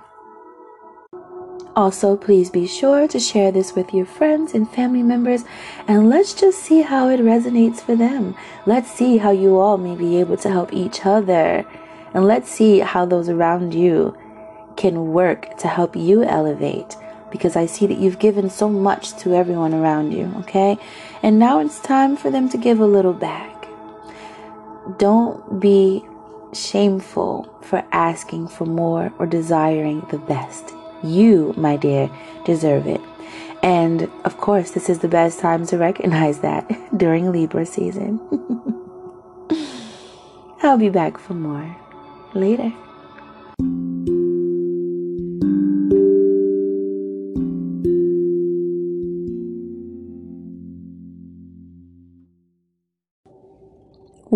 Also, 1.75 2.17
please 2.17 2.51
be 2.51 2.67
sure 2.67 3.09
to 3.09 3.19
share 3.19 3.51
this 3.51 3.75
with 3.75 3.95
your 3.95 4.05
friends 4.05 4.53
and 4.53 4.69
family 4.71 5.03
members 5.03 5.45
and 5.89 6.11
let's 6.11 6.35
just 6.35 6.59
see 6.59 6.83
how 6.83 7.09
it 7.09 7.21
resonates 7.21 7.81
for 7.81 7.97
them. 7.97 8.35
Let's 8.67 8.91
see 8.91 9.17
how 9.17 9.31
you 9.31 9.57
all 9.59 9.79
may 9.79 9.95
be 9.95 10.21
able 10.21 10.37
to 10.39 10.51
help 10.51 10.73
each 10.73 11.07
other. 11.07 11.65
And 12.13 12.27
let's 12.27 12.51
see 12.51 12.81
how 12.81 13.07
those 13.07 13.31
around 13.31 13.73
you 13.73 14.15
can 14.77 15.13
work 15.13 15.57
to 15.59 15.69
help 15.69 15.97
you 15.97 16.25
elevate. 16.25 16.97
Because 17.33 17.57
I 17.57 17.67
see 17.67 17.87
that 17.87 17.99
you've 17.99 18.21
given 18.21 18.49
so 18.51 18.69
much 18.69 19.17
to 19.19 19.35
everyone 19.35 19.75
around 19.75 20.13
you, 20.13 20.33
okay? 20.41 20.79
And 21.23 21.39
now 21.39 21.59
it's 21.59 21.81
time 21.81 22.17
for 22.17 22.31
them 22.31 22.49
to 22.51 22.59
give 22.59 22.79
a 22.79 22.87
little 22.87 23.15
back. 23.15 23.67
Don't 24.99 25.59
be 25.59 26.05
shameful 26.53 27.49
for 27.63 27.85
asking 27.91 28.49
for 28.49 28.67
more 28.67 29.13
or 29.19 29.27
desiring 29.27 30.07
the 30.11 30.19
best. 30.19 30.75
You, 31.03 31.55
my 31.57 31.77
dear, 31.77 32.11
deserve 32.45 32.87
it. 32.87 33.01
And 33.63 34.11
of 34.25 34.37
course, 34.39 34.73
this 34.73 34.91
is 34.91 34.99
the 34.99 35.09
best 35.09 35.41
time 35.41 35.67
to 35.69 35.79
recognize 35.79 36.41
that 36.41 36.69
during 36.97 37.33
Libra 37.33 37.65
season. 37.65 38.21
I'll 40.63 40.79
be 40.79 40.91
back 40.91 41.19
for 41.19 41.35
more 41.35 41.77
later. 42.35 42.73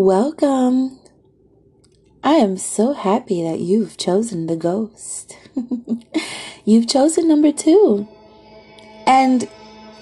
Welcome. 0.06 1.00
I 2.22 2.34
am 2.34 2.58
so 2.58 2.92
happy 2.92 3.42
that 3.42 3.58
you've 3.58 3.96
chosen 3.96 4.46
the 4.46 4.54
ghost. 4.54 5.36
You've 6.64 6.86
chosen 6.86 7.26
number 7.26 7.50
two. 7.50 8.06
And 9.04 9.48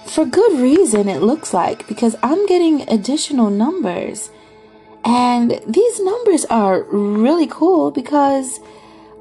for 0.04 0.26
good 0.26 0.60
reason, 0.60 1.08
it 1.08 1.22
looks 1.22 1.54
like, 1.54 1.88
because 1.88 2.16
I'm 2.22 2.44
getting 2.44 2.86
additional 2.86 3.48
numbers. 3.48 4.28
And 5.06 5.58
these 5.66 6.00
numbers 6.00 6.44
are 6.50 6.82
really 6.82 7.46
cool 7.46 7.90
because 7.90 8.60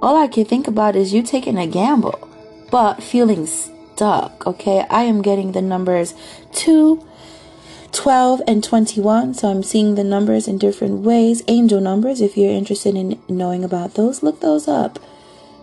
all 0.01 0.17
I 0.21 0.27
can 0.27 0.43
think 0.43 0.67
about 0.67 0.97
is 0.97 1.13
you 1.13 1.23
taking 1.23 1.57
a 1.57 1.65
gamble, 1.65 2.27
but 2.71 3.01
feeling 3.01 3.45
stuck. 3.45 4.45
Okay, 4.45 4.85
I 4.89 5.03
am 5.03 5.21
getting 5.21 5.53
the 5.53 5.61
numbers 5.61 6.13
2, 6.51 7.01
12, 7.93 8.41
and 8.47 8.63
21. 8.63 9.33
So 9.35 9.49
I'm 9.49 9.63
seeing 9.63 9.95
the 9.95 10.03
numbers 10.03 10.47
in 10.47 10.57
different 10.57 11.01
ways. 11.01 11.43
Angel 11.47 11.79
numbers, 11.79 12.21
if 12.21 12.35
you're 12.35 12.51
interested 12.51 12.95
in 12.95 13.21
knowing 13.29 13.63
about 13.63 13.93
those, 13.93 14.23
look 14.23 14.41
those 14.41 14.67
up. 14.67 14.99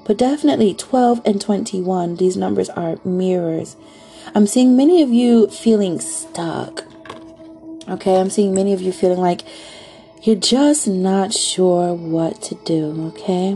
But 0.06 0.16
definitely 0.16 0.74
12 0.74 1.20
and 1.24 1.40
21, 1.40 2.16
these 2.16 2.36
numbers 2.36 2.70
are 2.70 2.98
mirrors. 3.04 3.76
I'm 4.34 4.46
seeing 4.46 4.76
many 4.76 5.02
of 5.02 5.10
you 5.10 5.48
feeling 5.48 6.00
stuck. 6.00 6.84
Okay, 7.88 8.20
I'm 8.20 8.30
seeing 8.30 8.54
many 8.54 8.72
of 8.72 8.80
you 8.80 8.92
feeling 8.92 9.18
like 9.18 9.42
you're 10.22 10.36
just 10.36 10.86
not 10.86 11.32
sure 11.32 11.94
what 11.94 12.40
to 12.42 12.54
do, 12.64 13.08
okay? 13.08 13.52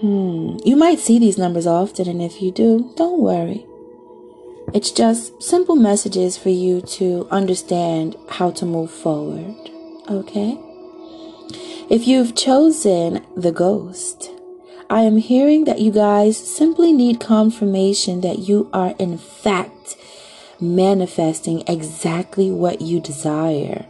Hmm. 0.00 0.58
You 0.64 0.76
might 0.76 0.98
see 0.98 1.18
these 1.18 1.38
numbers 1.38 1.66
often, 1.66 2.08
and 2.08 2.20
if 2.20 2.42
you 2.42 2.50
do, 2.50 2.92
don't 2.96 3.20
worry. 3.20 3.66
It's 4.74 4.90
just 4.90 5.42
simple 5.42 5.76
messages 5.76 6.36
for 6.36 6.50
you 6.50 6.80
to 6.82 7.26
understand 7.30 8.16
how 8.28 8.50
to 8.52 8.66
move 8.66 8.90
forward, 8.90 9.54
okay? 10.10 10.58
If 11.88 12.06
you've 12.06 12.34
chosen 12.34 13.24
the 13.36 13.52
ghost, 13.52 14.30
I 14.90 15.02
am 15.02 15.18
hearing 15.18 15.64
that 15.64 15.80
you 15.80 15.92
guys 15.92 16.36
simply 16.36 16.92
need 16.92 17.20
confirmation 17.20 18.20
that 18.22 18.40
you 18.40 18.68
are, 18.72 18.94
in 18.98 19.18
fact, 19.18 19.96
manifesting 20.60 21.62
exactly 21.66 22.50
what 22.50 22.80
you 22.80 23.00
desire. 23.00 23.86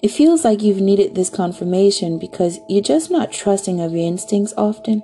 It 0.00 0.08
feels 0.08 0.44
like 0.44 0.62
you've 0.62 0.80
needed 0.80 1.14
this 1.14 1.30
confirmation 1.30 2.18
because 2.18 2.60
you're 2.68 2.82
just 2.82 3.10
not 3.10 3.32
trusting 3.32 3.80
of 3.80 3.92
your 3.92 4.06
instincts 4.06 4.54
often. 4.56 5.02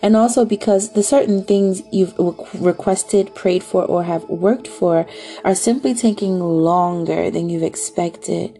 And 0.00 0.16
also 0.16 0.44
because 0.44 0.92
the 0.92 1.02
certain 1.02 1.44
things 1.44 1.82
you've 1.92 2.14
requested, 2.54 3.34
prayed 3.34 3.64
for, 3.64 3.84
or 3.84 4.04
have 4.04 4.24
worked 4.24 4.68
for 4.68 5.06
are 5.44 5.54
simply 5.54 5.94
taking 5.94 6.38
longer 6.38 7.30
than 7.30 7.48
you've 7.48 7.62
expected. 7.62 8.58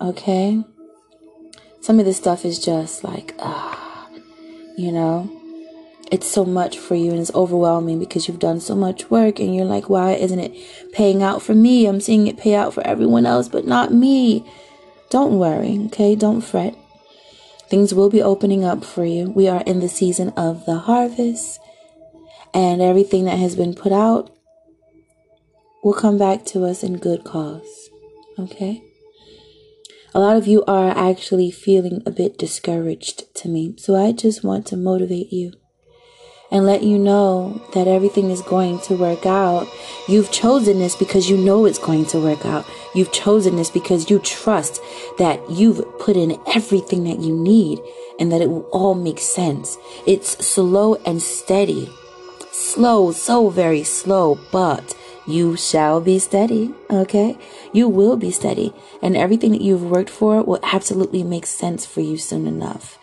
Okay? 0.00 0.62
Some 1.80 1.98
of 1.98 2.04
this 2.04 2.16
stuff 2.16 2.44
is 2.44 2.64
just 2.64 3.02
like, 3.02 3.34
ah 3.40 3.82
you 4.76 4.90
know 4.90 5.30
it's 6.10 6.26
so 6.26 6.44
much 6.44 6.78
for 6.78 6.94
you 6.94 7.10
and 7.10 7.20
it's 7.20 7.34
overwhelming 7.34 7.98
because 7.98 8.28
you've 8.28 8.38
done 8.38 8.60
so 8.60 8.74
much 8.74 9.10
work 9.10 9.38
and 9.38 9.54
you're 9.54 9.64
like 9.64 9.88
why 9.88 10.12
isn't 10.12 10.38
it 10.38 10.54
paying 10.92 11.22
out 11.22 11.42
for 11.42 11.54
me 11.54 11.86
i'm 11.86 12.00
seeing 12.00 12.26
it 12.26 12.36
pay 12.36 12.54
out 12.54 12.72
for 12.72 12.86
everyone 12.86 13.26
else 13.26 13.48
but 13.48 13.66
not 13.66 13.92
me 13.92 14.44
don't 15.10 15.38
worry 15.38 15.78
okay 15.86 16.14
don't 16.14 16.40
fret 16.40 16.76
things 17.72 17.94
will 17.94 18.10
be 18.10 18.20
opening 18.20 18.62
up 18.62 18.84
for 18.84 19.06
you 19.06 19.30
we 19.30 19.48
are 19.48 19.62
in 19.62 19.80
the 19.80 19.88
season 19.88 20.28
of 20.36 20.66
the 20.66 20.80
harvest 20.80 21.58
and 22.52 22.82
everything 22.82 23.24
that 23.24 23.38
has 23.38 23.56
been 23.56 23.72
put 23.72 23.92
out 23.92 24.30
will 25.82 25.94
come 25.94 26.18
back 26.18 26.44
to 26.44 26.66
us 26.66 26.82
in 26.82 26.98
good 26.98 27.24
cause 27.24 27.88
okay 28.38 28.82
A 30.14 30.20
lot 30.20 30.36
of 30.36 30.46
you 30.46 30.62
are 30.68 30.90
actually 30.90 31.50
feeling 31.50 32.02
a 32.04 32.10
bit 32.10 32.36
discouraged 32.36 33.34
to 33.36 33.48
me. 33.48 33.74
So 33.78 33.96
I 33.96 34.12
just 34.12 34.44
want 34.44 34.66
to 34.66 34.76
motivate 34.76 35.32
you 35.32 35.52
and 36.52 36.66
let 36.66 36.82
you 36.82 36.98
know 36.98 37.60
that 37.72 37.88
everything 37.88 38.30
is 38.30 38.42
going 38.42 38.78
to 38.80 38.94
work 38.94 39.24
out. 39.24 39.66
You've 40.06 40.30
chosen 40.30 40.78
this 40.78 40.94
because 40.94 41.28
you 41.28 41.38
know 41.38 41.64
it's 41.64 41.78
going 41.78 42.04
to 42.06 42.20
work 42.20 42.44
out. 42.44 42.66
You've 42.94 43.10
chosen 43.10 43.56
this 43.56 43.70
because 43.70 44.10
you 44.10 44.18
trust 44.18 44.80
that 45.18 45.40
you've 45.50 45.82
put 45.98 46.16
in 46.16 46.38
everything 46.54 47.04
that 47.04 47.20
you 47.20 47.34
need 47.34 47.80
and 48.20 48.30
that 48.30 48.42
it 48.42 48.50
will 48.50 48.68
all 48.70 48.94
make 48.94 49.18
sense. 49.18 49.78
It's 50.06 50.46
slow 50.46 50.96
and 51.06 51.22
steady. 51.22 51.90
Slow, 52.52 53.12
so 53.12 53.48
very 53.48 53.82
slow, 53.82 54.38
but 54.52 54.94
you 55.26 55.56
shall 55.56 56.02
be 56.02 56.18
steady, 56.18 56.74
okay? 56.90 57.38
You 57.72 57.88
will 57.88 58.16
be 58.16 58.30
steady, 58.30 58.74
and 59.00 59.16
everything 59.16 59.52
that 59.52 59.62
you've 59.62 59.90
worked 59.90 60.10
for 60.10 60.42
will 60.42 60.60
absolutely 60.62 61.22
make 61.22 61.46
sense 61.46 61.86
for 61.86 62.02
you 62.02 62.18
soon 62.18 62.46
enough. 62.46 62.98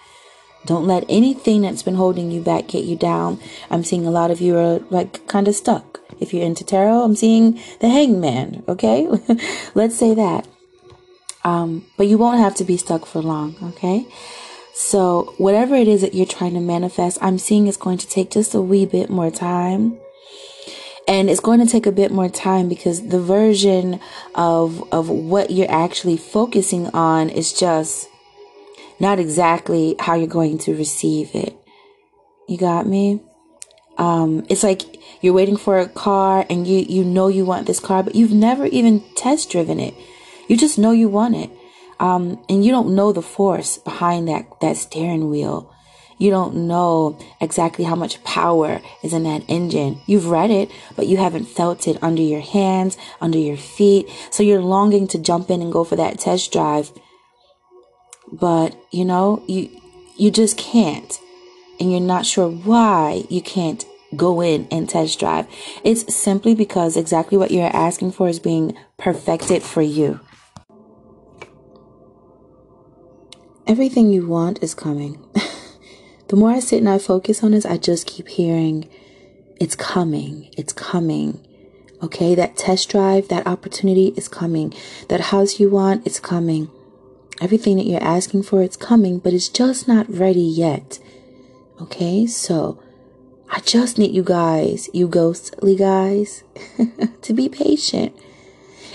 Don't 0.66 0.86
let 0.86 1.06
anything 1.08 1.62
that's 1.62 1.84
been 1.84 1.96
holding 1.96 2.32
you 2.32 2.42
back 2.42 2.68
get 2.68 2.84
you 2.84 2.96
down. 2.96 3.40
I'm 3.70 3.84
seeing 3.84 4.06
a 4.06 4.12
lot 4.12 4.32
of 4.32 4.42
you 4.42 4.58
are 4.58 4.80
like 4.90 5.26
kind 5.28 5.48
of 5.48 5.56
stuck. 5.56 6.02
If 6.20 6.34
you're 6.34 6.46
into 6.46 6.66
tarot, 6.66 7.04
I'm 7.04 7.16
seeing 7.16 7.60
the 7.80 7.90
hangman, 7.90 8.64
okay? 8.68 9.08
Let's 9.74 9.96
say 9.96 10.14
that. 10.16 10.48
Um, 11.44 11.86
but 11.98 12.08
you 12.08 12.18
won't 12.18 12.40
have 12.40 12.56
to 12.56 12.66
be 12.66 12.76
stuck 12.76 13.06
for 13.06 13.22
long, 13.22 13.56
okay? 13.64 14.06
So, 14.74 15.34
whatever 15.38 15.76
it 15.76 15.88
is 15.88 16.02
that 16.02 16.14
you're 16.14 16.26
trying 16.26 16.54
to 16.54 16.60
manifest, 16.60 17.18
I'm 17.22 17.38
seeing 17.38 17.68
it's 17.68 17.78
going 17.78 17.98
to 17.98 18.08
take 18.08 18.32
just 18.32 18.54
a 18.54 18.62
wee 18.62 18.86
bit 18.86 19.10
more 19.10 19.32
time. 19.32 19.98
And 21.08 21.30
it's 21.30 21.40
going 21.40 21.60
to 21.60 21.66
take 21.66 21.86
a 21.86 21.92
bit 21.92 22.12
more 22.12 22.30
time 22.30 22.70
because 22.70 23.08
the 23.08 23.20
version 23.20 24.00
of 24.36 24.88
of 24.94 25.10
what 25.10 25.50
you're 25.50 25.72
actually 25.72 26.18
focusing 26.18 26.88
on 26.88 27.30
is 27.30 27.52
just 27.52 28.09
not 29.00 29.20
exactly 29.20 29.96
how 30.00 30.16
you're 30.16 30.28
going 30.28 30.58
to 30.60 30.76
receive 30.76 31.34
it. 31.34 31.56
You 32.48 32.58
got 32.58 32.88
me? 32.88 33.22
Um, 33.98 34.46
it's 34.50 34.64
like 34.64 34.82
you're 35.22 35.34
waiting 35.34 35.58
for 35.58 35.80
a 35.80 35.88
car 35.88 36.46
and 36.50 36.66
you, 36.66 36.80
you 36.80 37.04
know 37.04 37.28
you 37.28 37.46
want 37.46 37.68
this 37.68 37.80
car, 37.80 38.02
but 38.02 38.16
you've 38.16 38.32
never 38.32 38.66
even 38.68 39.04
test 39.16 39.52
driven 39.52 39.80
it. 39.80 39.94
You 40.48 40.58
just 40.58 40.80
know 40.80 40.92
you 40.92 41.10
want 41.10 41.36
it. 41.36 41.52
Um, 42.00 42.44
and 42.48 42.64
you 42.64 42.72
don't 42.72 42.96
know 42.96 43.12
the 43.12 43.22
force 43.22 43.78
behind 43.78 44.30
that, 44.30 44.48
that 44.62 44.78
steering 44.78 45.30
wheel. 45.30 45.74
You 46.18 46.32
don't 46.32 46.68
know 46.68 47.18
exactly 47.40 47.86
how 47.86 47.96
much 47.96 48.24
power 48.24 48.82
is 49.04 49.14
in 49.14 49.24
that 49.24 49.44
engine. 49.48 50.02
You've 50.06 50.28
read 50.28 50.50
it, 50.50 50.70
but 50.96 51.08
you 51.08 51.18
haven't 51.18 51.46
felt 51.46 51.88
it 51.88 52.02
under 52.02 52.22
your 52.22 52.42
hands, 52.42 52.98
under 53.22 53.38
your 53.38 53.58
feet. 53.58 54.10
So 54.32 54.44
you're 54.44 54.62
longing 54.62 55.08
to 55.10 55.20
jump 55.20 55.50
in 55.50 55.62
and 55.62 55.72
go 55.72 55.84
for 55.84 55.96
that 55.98 56.20
test 56.20 56.52
drive 56.52 56.92
but 58.32 58.76
you 58.92 59.06
know, 59.06 59.44
you 59.48 59.70
you 60.18 60.32
just 60.32 60.58
can't. 60.58 61.20
And 61.80 61.92
you're 61.92 62.02
not 62.02 62.26
sure 62.26 62.50
why 62.50 63.24
you 63.30 63.42
can't 63.42 63.86
go 64.16 64.42
in 64.42 64.68
and 64.70 64.90
test 64.90 65.20
drive. 65.20 65.48
It's 65.84 66.14
simply 66.14 66.54
because 66.54 66.98
exactly 66.98 67.38
what 67.38 67.52
you're 67.52 67.74
asking 67.74 68.12
for 68.12 68.28
is 68.28 68.40
being 68.40 68.78
perfected 68.98 69.64
for 69.64 69.82
you. 69.82 70.20
Everything 73.66 74.12
you 74.12 74.28
want 74.28 74.62
is 74.64 74.74
coming. 74.74 75.24
the 76.28 76.36
more 76.36 76.50
I 76.50 76.60
sit 76.60 76.80
and 76.80 76.90
I 76.90 76.98
focus 76.98 77.44
on 77.44 77.52
this, 77.52 77.66
I 77.66 77.78
just 77.78 78.08
keep 78.08 78.28
hearing 78.28 78.90
it's 79.60 79.76
coming, 79.76 80.50
it's 80.58 80.74
coming. 80.74 81.46
Okay, 82.02 82.34
that 82.34 82.58
test 82.58 82.90
drive, 82.90 83.28
that 83.28 83.46
opportunity 83.46 84.08
is 84.16 84.28
coming. 84.28 84.74
That 85.10 85.20
house 85.20 85.60
you 85.60 85.70
want, 85.70 86.08
it's 86.08 86.20
coming. 86.20 86.72
Everything 87.42 87.78
that 87.78 87.86
you're 87.86 88.04
asking 88.04 88.44
for, 88.44 88.62
it's 88.62 88.76
coming, 88.76 89.20
but 89.20 89.34
it's 89.34 89.50
just 89.50 89.88
not 89.88 90.10
ready 90.10 90.42
yet. 90.42 91.00
Okay, 91.82 92.28
so 92.28 92.82
I 93.50 93.62
just 93.62 93.98
need 93.98 94.14
you 94.14 94.24
guys, 94.24 94.90
you 94.94 95.08
ghostly 95.08 95.76
guys, 95.76 96.44
to 97.22 97.34
be 97.34 97.48
patient. 97.48 98.14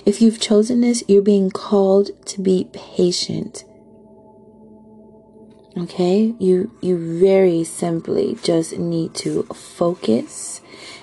If 0.04 0.20
you've 0.20 0.40
chosen 0.40 0.82
this, 0.82 1.02
you're 1.08 1.22
being 1.22 1.50
called 1.50 2.10
to 2.26 2.42
be 2.42 2.68
patient. 2.72 3.64
Okay? 5.76 6.34
You 6.38 6.70
you 6.80 7.18
very 7.18 7.64
simply 7.64 8.36
just 8.42 8.78
need 8.78 9.14
to 9.16 9.42
focus 9.54 10.60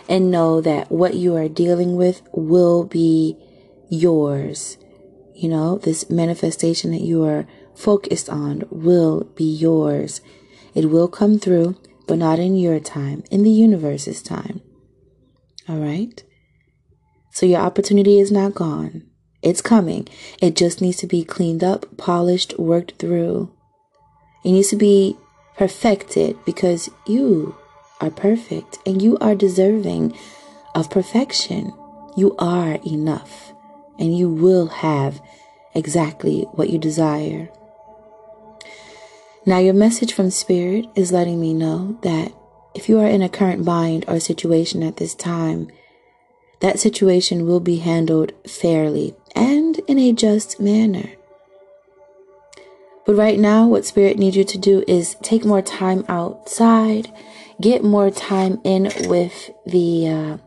and 0.08 0.32
know 0.32 0.62
that 0.62 0.92
what 0.92 1.16
you 1.16 1.36
are 1.36 1.50
dealing 1.50 1.96
with 1.96 2.22
will 2.32 2.84
be 2.84 3.36
yours 3.90 4.78
you 5.42 5.50
know, 5.50 5.80
this 5.80 6.08
manifestation 6.08 6.92
that 6.92 7.02
you 7.02 7.24
are 7.24 7.48
focused 7.74 8.30
on 8.30 8.64
will 8.70 9.24
be 9.36 9.44
yours. 9.44 10.22
It 10.76 10.92
will 10.92 11.08
come 11.08 11.40
through, 11.40 11.78
but 12.08 12.20
not 12.20 12.38
in 12.38 12.56
your 12.56 12.80
time, 12.80 13.24
in 13.32 13.42
the 13.42 13.50
universe's 13.50 14.22
time. 14.22 14.62
All 15.68 15.78
right? 15.78 16.24
So 17.32 17.48
your 17.48 17.62
opportunity 17.62 18.20
is 18.20 18.32
not 18.32 18.54
gone. 18.54 19.02
It's 19.42 19.62
coming. 19.62 20.08
It 20.40 20.56
just 20.56 20.80
needs 20.80 20.98
to 20.98 21.08
be 21.08 21.24
cleaned 21.24 21.64
up, 21.64 21.98
polished, 21.98 22.60
worked 22.60 23.00
through. 23.00 23.52
It 24.46 24.52
needs 24.52 24.70
to 24.70 24.76
be 24.76 25.18
perfected 25.58 26.38
because 26.46 26.92
you 27.08 27.56
are 28.00 28.12
perfect 28.12 28.78
and 28.86 29.02
you 29.02 29.18
are 29.18 29.34
deserving 29.34 30.16
of 30.76 30.92
perfection. 30.92 31.74
You 32.16 32.36
are 32.38 32.74
enough 32.86 33.54
and 34.00 34.18
you 34.18 34.30
will 34.30 34.68
have 34.68 35.22
exactly 35.74 36.42
what 36.54 36.70
you 36.70 36.78
desire. 36.78 37.50
Now, 39.46 39.58
your 39.58 39.74
message 39.74 40.14
from 40.14 40.30
Spirit 40.30 40.86
is 40.96 41.12
letting 41.12 41.42
me 41.42 41.54
know 41.54 41.98
that 42.04 42.32
if 42.76 42.88
you 42.88 43.00
are 43.00 43.08
in 43.08 43.22
a 43.22 43.30
current 43.30 43.66
bind 43.66 44.06
or 44.08 44.20
situation 44.20 44.84
at 44.84 44.98
this 44.98 45.16
time, 45.16 45.70
that 46.60 46.80
situation 46.80 47.48
will 47.48 47.60
be 47.60 47.78
handled 47.78 48.34
fairly 48.48 49.16
and 49.36 49.80
in 49.88 49.98
a 49.98 50.14
just 50.14 50.60
manner. 50.60 51.10
But 53.06 53.16
right 53.16 53.40
now, 53.40 53.68
what 53.68 53.86
Spirit 53.86 54.20
needs 54.20 54.38
you 54.38 54.44
to 54.44 54.58
do 54.58 54.84
is 54.88 55.16
take 55.24 55.44
more 55.44 55.64
time 55.64 56.06
outside, 56.08 57.12
get 57.60 57.84
more 57.84 58.12
time 58.12 58.62
in 58.64 58.92
with 59.08 59.50
the 59.66 60.08
uh, 60.08 60.38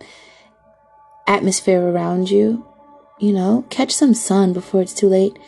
atmosphere 1.26 1.83
around 1.83 2.30
you, 2.30 2.64
you 3.18 3.33
know, 3.33 3.64
catch 3.70 3.92
some 3.92 4.14
sun 4.14 4.53
before 4.53 4.83
it's 4.83 4.94
too 4.94 5.09
late. 5.09 5.38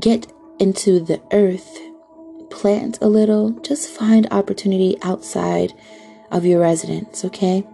Get 0.00 0.32
into 0.58 1.00
the 1.00 1.20
earth, 1.32 1.78
plant 2.50 2.98
a 3.00 3.08
little, 3.08 3.50
just 3.60 3.88
find 3.90 4.26
opportunity 4.30 4.96
outside 5.02 5.72
of 6.30 6.44
your 6.44 6.60
residence, 6.60 7.24
okay? 7.24 7.66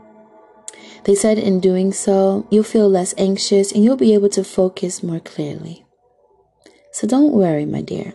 They 1.05 1.15
said 1.15 1.39
in 1.39 1.61
doing 1.61 1.93
so, 1.93 2.47
you'll 2.51 2.65
feel 2.65 2.89
less 2.89 3.15
anxious 3.19 3.73
and 3.73 3.85
you'll 3.85 3.97
be 3.97 4.15
able 4.15 4.31
to 4.31 4.45
focus 4.45 5.03
more 5.03 5.21
clearly. 5.21 5.85
So 6.93 7.07
don't 7.07 7.33
worry, 7.33 7.67
my 7.67 7.83
dear. 7.83 8.15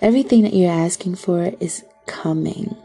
Everything 0.00 0.42
that 0.42 0.54
you're 0.54 0.70
asking 0.70 1.16
for 1.16 1.52
is 1.58 1.84
coming. 2.06 2.76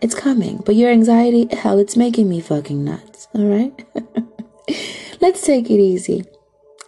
It's 0.00 0.14
coming, 0.14 0.62
but 0.64 0.76
your 0.76 0.90
anxiety, 0.90 1.48
hell, 1.54 1.78
it's 1.78 1.96
making 1.96 2.28
me 2.28 2.40
fucking 2.40 2.84
nuts, 2.84 3.28
alright? 3.34 3.84
Let's 5.20 5.44
take 5.44 5.68
it 5.70 5.80
easy 5.80 6.24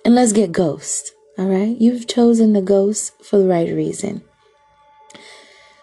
and 0.05 0.15
let's 0.15 0.33
get 0.33 0.53
ghost. 0.53 1.13
All 1.39 1.47
right. 1.47 1.77
You've 1.81 2.07
chosen 2.07 2.53
the 2.53 2.63
ghost 2.63 3.13
for 3.25 3.39
the 3.39 3.47
right 3.47 3.69
reason. 3.73 4.23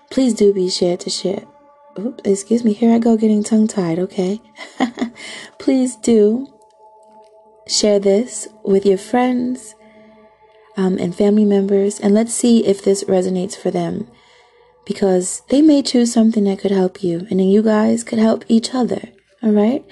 Please 0.10 0.34
do 0.34 0.54
be 0.54 0.70
sure 0.70 0.98
to 0.98 1.10
share. 1.10 1.44
Oops, 2.00 2.22
excuse 2.24 2.64
me. 2.64 2.74
Here 2.74 2.94
I 2.94 3.00
go 3.00 3.18
getting 3.18 3.44
tongue 3.44 3.68
tied. 3.68 4.00
Okay. 4.00 4.40
Please 5.60 5.96
do 5.98 6.48
share 7.68 8.00
this 8.00 8.48
with 8.64 8.86
your 8.86 8.98
friends 8.98 9.76
um, 10.78 10.98
and 11.00 11.16
family 11.16 11.44
members 11.44 12.00
and 12.00 12.14
let's 12.14 12.34
see 12.34 12.66
if 12.66 12.82
this 12.84 13.04
resonates 13.06 13.58
for 13.58 13.72
them 13.72 14.08
because 14.86 15.42
they 15.50 15.62
may 15.62 15.82
choose 15.82 16.14
something 16.14 16.46
that 16.46 16.60
could 16.60 16.72
help 16.72 17.04
you 17.04 17.28
and 17.30 17.40
then 17.40 17.50
you 17.50 17.62
guys 17.62 18.06
could 18.06 18.20
help 18.20 18.46
each 18.48 18.74
other. 18.74 19.10
All 19.44 19.52
right. 19.52 19.84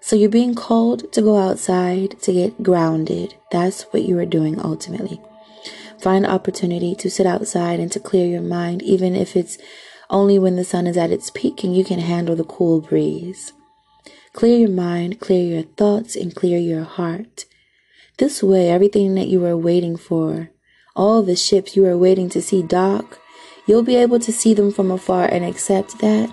So 0.00 0.16
you're 0.16 0.30
being 0.30 0.54
called 0.54 1.12
to 1.12 1.22
go 1.22 1.36
outside 1.36 2.20
to 2.22 2.32
get 2.32 2.62
grounded. 2.62 3.34
That's 3.50 3.82
what 3.84 4.02
you 4.04 4.18
are 4.18 4.26
doing 4.26 4.60
ultimately. 4.60 5.20
Find 6.00 6.24
opportunity 6.24 6.94
to 6.94 7.10
sit 7.10 7.26
outside 7.26 7.80
and 7.80 7.90
to 7.92 8.00
clear 8.00 8.26
your 8.26 8.42
mind, 8.42 8.82
even 8.82 9.16
if 9.16 9.36
it's 9.36 9.58
only 10.10 10.38
when 10.38 10.56
the 10.56 10.64
sun 10.64 10.86
is 10.86 10.96
at 10.96 11.10
its 11.10 11.30
peak 11.30 11.64
and 11.64 11.76
you 11.76 11.84
can 11.84 11.98
handle 11.98 12.36
the 12.36 12.44
cool 12.44 12.80
breeze. 12.80 13.52
Clear 14.32 14.58
your 14.58 14.70
mind, 14.70 15.20
clear 15.20 15.54
your 15.54 15.62
thoughts, 15.62 16.14
and 16.14 16.34
clear 16.34 16.58
your 16.58 16.84
heart. 16.84 17.44
This 18.18 18.42
way, 18.42 18.70
everything 18.70 19.14
that 19.16 19.28
you 19.28 19.44
are 19.44 19.56
waiting 19.56 19.96
for, 19.96 20.50
all 20.94 21.22
the 21.22 21.36
ships 21.36 21.76
you 21.76 21.84
are 21.86 21.98
waiting 21.98 22.28
to 22.30 22.42
see 22.42 22.62
dock, 22.62 23.18
you'll 23.66 23.82
be 23.82 23.96
able 23.96 24.20
to 24.20 24.32
see 24.32 24.54
them 24.54 24.72
from 24.72 24.90
afar 24.90 25.24
and 25.24 25.44
accept 25.44 25.98
that 25.98 26.32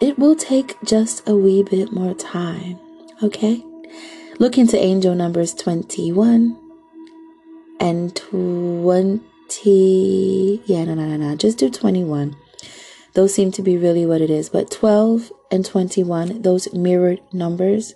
it 0.00 0.18
will 0.18 0.36
take 0.36 0.76
just 0.84 1.28
a 1.28 1.34
wee 1.34 1.62
bit 1.62 1.92
more 1.92 2.14
time. 2.14 2.78
Okay? 3.22 3.64
Look 4.38 4.58
into 4.58 4.76
angel 4.76 5.14
numbers 5.14 5.54
21 5.54 6.58
and 7.80 8.14
20. 8.16 10.62
Yeah, 10.66 10.84
no, 10.84 10.94
no, 10.94 11.06
no, 11.06 11.16
no. 11.16 11.36
Just 11.36 11.58
do 11.58 11.70
21. 11.70 12.36
Those 13.14 13.32
seem 13.32 13.52
to 13.52 13.62
be 13.62 13.76
really 13.76 14.06
what 14.06 14.20
it 14.20 14.30
is. 14.30 14.48
But 14.48 14.70
12 14.70 15.32
and 15.50 15.64
21, 15.64 16.42
those 16.42 16.72
mirrored 16.72 17.20
numbers. 17.32 17.94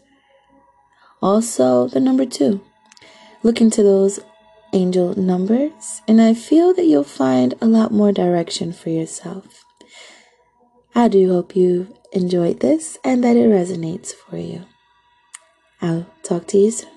Also, 1.20 1.88
the 1.88 2.00
number 2.00 2.24
two. 2.24 2.60
Look 3.42 3.60
into 3.60 3.82
those 3.82 4.20
angel 4.72 5.18
numbers, 5.18 6.02
and 6.06 6.20
I 6.20 6.34
feel 6.34 6.74
that 6.74 6.84
you'll 6.84 7.04
find 7.04 7.54
a 7.60 7.66
lot 7.66 7.92
more 7.92 8.12
direction 8.12 8.72
for 8.72 8.90
yourself. 8.90 9.64
I 10.94 11.08
do 11.08 11.28
hope 11.28 11.56
you 11.56 11.94
enjoyed 12.12 12.60
this 12.60 12.98
and 13.04 13.22
that 13.24 13.36
it 13.36 13.48
resonates 13.48 14.12
for 14.12 14.36
you. 14.36 14.64
I'll 15.80 16.06
talk 16.22 16.46
to 16.48 16.58
you 16.58 16.70
soon. 16.70 16.90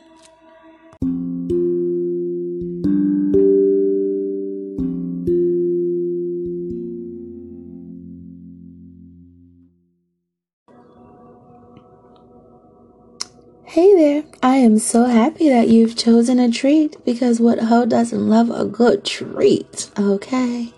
Hey 13.66 13.96
there, 13.96 14.24
I 14.44 14.58
am 14.58 14.80
so 14.80 15.06
happy 15.06 15.48
that 15.48 15.70
you've 15.70 15.96
chosen 15.96 16.40
a 16.40 16.52
treat 16.52 16.98
because 17.06 17.40
what 17.40 17.58
hoe 17.60 17.86
doesn't 17.86 18.30
love 18.30 18.50
a 18.50 18.66
good 18.66 19.06
treat, 19.06 19.90
okay? 19.98 20.74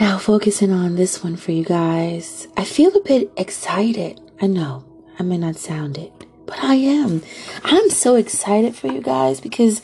Now, 0.00 0.16
focusing 0.16 0.72
on 0.72 0.94
this 0.94 1.22
one 1.22 1.36
for 1.36 1.52
you 1.52 1.62
guys, 1.62 2.48
I 2.56 2.64
feel 2.64 2.96
a 2.96 3.02
bit 3.02 3.30
excited. 3.36 4.18
I 4.40 4.46
know 4.46 4.87
I 5.18 5.22
may 5.22 5.38
not 5.38 5.56
sound 5.56 5.98
it, 5.98 6.12
but 6.46 6.62
I 6.62 6.74
am. 6.74 7.22
I'm 7.64 7.90
so 7.90 8.14
excited 8.14 8.76
for 8.76 8.86
you 8.86 9.00
guys 9.00 9.40
because 9.40 9.82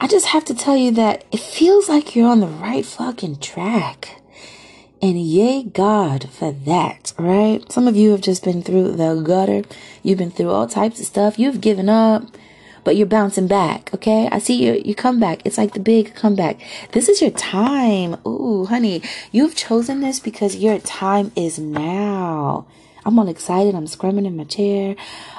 I 0.00 0.06
just 0.06 0.26
have 0.26 0.44
to 0.46 0.54
tell 0.54 0.76
you 0.76 0.90
that 0.92 1.24
it 1.30 1.40
feels 1.40 1.88
like 1.88 2.16
you're 2.16 2.28
on 2.28 2.40
the 2.40 2.46
right 2.46 2.84
fucking 2.84 3.38
track. 3.38 4.20
And 5.00 5.20
yay 5.20 5.62
God 5.62 6.28
for 6.28 6.50
that, 6.50 7.12
right? 7.18 7.70
Some 7.70 7.86
of 7.86 7.96
you 7.96 8.10
have 8.10 8.20
just 8.20 8.42
been 8.42 8.62
through 8.62 8.92
the 8.96 9.14
gutter. 9.22 9.62
You've 10.02 10.18
been 10.18 10.32
through 10.32 10.50
all 10.50 10.66
types 10.66 10.98
of 10.98 11.06
stuff. 11.06 11.38
You've 11.38 11.60
given 11.60 11.88
up, 11.88 12.24
but 12.82 12.96
you're 12.96 13.06
bouncing 13.06 13.46
back, 13.46 13.94
okay? 13.94 14.28
I 14.32 14.40
see 14.40 14.64
you, 14.64 14.82
you 14.84 14.96
come 14.96 15.20
back. 15.20 15.42
It's 15.44 15.58
like 15.58 15.74
the 15.74 15.80
big 15.80 16.16
comeback. 16.16 16.60
This 16.92 17.08
is 17.08 17.20
your 17.20 17.30
time. 17.30 18.16
Ooh, 18.26 18.66
honey, 18.66 19.02
you've 19.30 19.54
chosen 19.54 20.00
this 20.00 20.18
because 20.18 20.56
your 20.56 20.80
time 20.80 21.30
is 21.36 21.60
now. 21.60 22.66
I'm 23.08 23.18
all 23.18 23.28
excited. 23.28 23.74
I'm 23.74 23.86
scrumming 23.86 24.26
in 24.26 24.36
my 24.36 24.44
chair. 24.44 24.94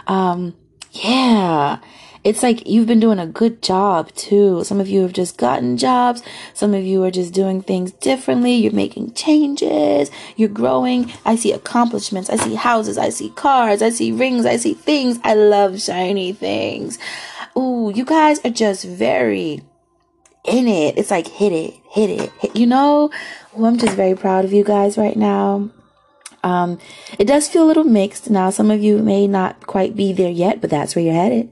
Um, 0.08 0.56
yeah 0.92 1.80
it's 2.24 2.44
like 2.44 2.68
you've 2.68 2.88
been 2.88 3.00
doing 3.00 3.20
a 3.20 3.28
good 3.28 3.62
job 3.62 4.14
too. 4.14 4.64
Some 4.64 4.80
of 4.80 4.90
you 4.90 5.02
have 5.04 5.14
just 5.14 5.38
gotten 5.38 5.78
jobs. 5.78 6.22
Some 6.54 6.74
of 6.74 6.84
you 6.84 7.04
are 7.04 7.12
just 7.12 7.34
doing 7.34 7.62
things 7.62 7.92
differently. 7.92 8.56
You're 8.56 8.74
making 8.74 9.14
changes. 9.14 10.12
You're 10.36 10.50
growing. 10.50 11.12
I 11.26 11.36
see 11.36 11.54
accomplishments. 11.54 12.30
I 12.30 12.36
see 12.36 12.56
houses. 12.56 12.98
I 12.98 13.10
see 13.10 13.30
cars. 13.32 13.82
I 13.82 13.90
see 13.90 14.12
rings. 14.12 14.46
I 14.46 14.58
see 14.58 14.74
things. 14.74 15.20
I 15.24 15.34
love 15.34 15.82
shiny 15.82 16.34
things. 16.34 17.00
Ooh, 17.58 17.92
you 17.96 18.04
guys 18.04 18.40
are 18.44 18.52
just 18.52 18.84
very 18.84 19.62
in 20.44 20.68
it. 20.68 20.98
It's 20.98 21.12
like 21.12 21.28
hit 21.28 21.54
it, 21.54 21.74
hit 21.90 22.10
it, 22.10 22.32
hit, 22.40 22.56
you 22.56 22.68
know? 22.68 23.12
I'm 23.58 23.78
just 23.78 23.96
very 23.96 24.16
proud 24.16 24.46
of 24.46 24.54
you 24.54 24.64
guys 24.64 24.98
right 24.98 25.16
now. 25.16 25.70
Um, 26.44 26.80
it 27.18 27.26
does 27.26 27.48
feel 27.50 27.64
a 27.64 27.68
little 27.68 27.84
mixed. 27.84 28.30
Now, 28.30 28.50
some 28.50 28.72
of 28.72 28.82
you 28.82 29.00
may 29.00 29.28
not 29.28 29.68
quite 29.68 29.96
be 29.96 30.14
there 30.14 30.32
yet, 30.32 30.62
but 30.62 30.70
that's 30.70 30.96
where 30.96 31.04
you're 31.06 31.14
headed. 31.14 31.50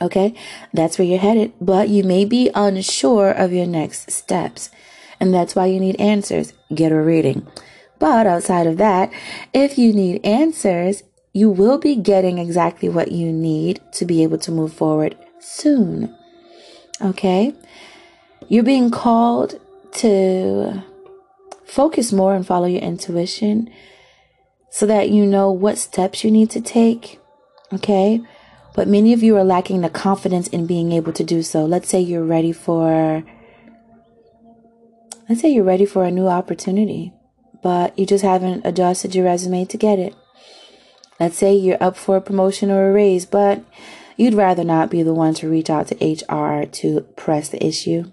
Okay, 0.00 0.34
that's 0.72 0.98
where 0.98 1.06
you're 1.06 1.18
headed, 1.18 1.52
but 1.60 1.88
you 1.88 2.04
may 2.04 2.24
be 2.24 2.50
unsure 2.54 3.32
of 3.32 3.52
your 3.52 3.66
next 3.66 4.12
steps, 4.12 4.70
and 5.18 5.34
that's 5.34 5.56
why 5.56 5.66
you 5.66 5.80
need 5.80 6.00
answers. 6.00 6.52
Get 6.72 6.92
a 6.92 7.00
reading. 7.00 7.46
But 7.98 8.26
outside 8.26 8.68
of 8.68 8.76
that, 8.76 9.10
if 9.52 9.76
you 9.76 9.92
need 9.92 10.24
answers, 10.24 11.02
you 11.32 11.50
will 11.50 11.78
be 11.78 11.96
getting 11.96 12.38
exactly 12.38 12.88
what 12.88 13.10
you 13.10 13.32
need 13.32 13.80
to 13.94 14.04
be 14.04 14.22
able 14.22 14.38
to 14.38 14.52
move 14.52 14.72
forward 14.72 15.16
soon. 15.40 16.14
Okay, 17.02 17.54
you're 18.48 18.62
being 18.62 18.90
called 18.90 19.60
to 19.94 20.82
focus 21.68 22.12
more 22.12 22.34
and 22.34 22.46
follow 22.46 22.66
your 22.66 22.82
intuition 22.82 23.70
so 24.70 24.86
that 24.86 25.10
you 25.10 25.24
know 25.24 25.50
what 25.50 25.78
steps 25.78 26.24
you 26.24 26.30
need 26.30 26.50
to 26.50 26.60
take. 26.60 27.20
Okay 27.72 28.22
but 28.78 28.86
many 28.86 29.12
of 29.12 29.24
you 29.24 29.36
are 29.36 29.42
lacking 29.42 29.80
the 29.80 29.90
confidence 29.90 30.46
in 30.46 30.64
being 30.64 30.92
able 30.92 31.12
to 31.12 31.24
do 31.24 31.42
so. 31.42 31.64
Let's 31.64 31.88
say 31.88 32.00
you're 32.00 32.22
ready 32.22 32.52
for 32.52 33.24
let's 35.28 35.40
say 35.40 35.50
you're 35.50 35.64
ready 35.64 35.84
for 35.84 36.04
a 36.04 36.12
new 36.12 36.28
opportunity, 36.28 37.12
but 37.60 37.98
you 37.98 38.06
just 38.06 38.22
haven't 38.22 38.64
adjusted 38.64 39.16
your 39.16 39.24
resume 39.24 39.64
to 39.64 39.76
get 39.76 39.98
it. 39.98 40.14
Let's 41.18 41.36
say 41.36 41.56
you're 41.56 41.82
up 41.82 41.96
for 41.96 42.18
a 42.18 42.20
promotion 42.20 42.70
or 42.70 42.88
a 42.88 42.92
raise, 42.92 43.26
but 43.26 43.64
you'd 44.16 44.34
rather 44.34 44.62
not 44.62 44.90
be 44.90 45.02
the 45.02 45.12
one 45.12 45.34
to 45.34 45.50
reach 45.50 45.70
out 45.70 45.88
to 45.88 45.96
HR 45.96 46.64
to 46.64 47.00
press 47.16 47.48
the 47.48 47.66
issue. 47.66 48.12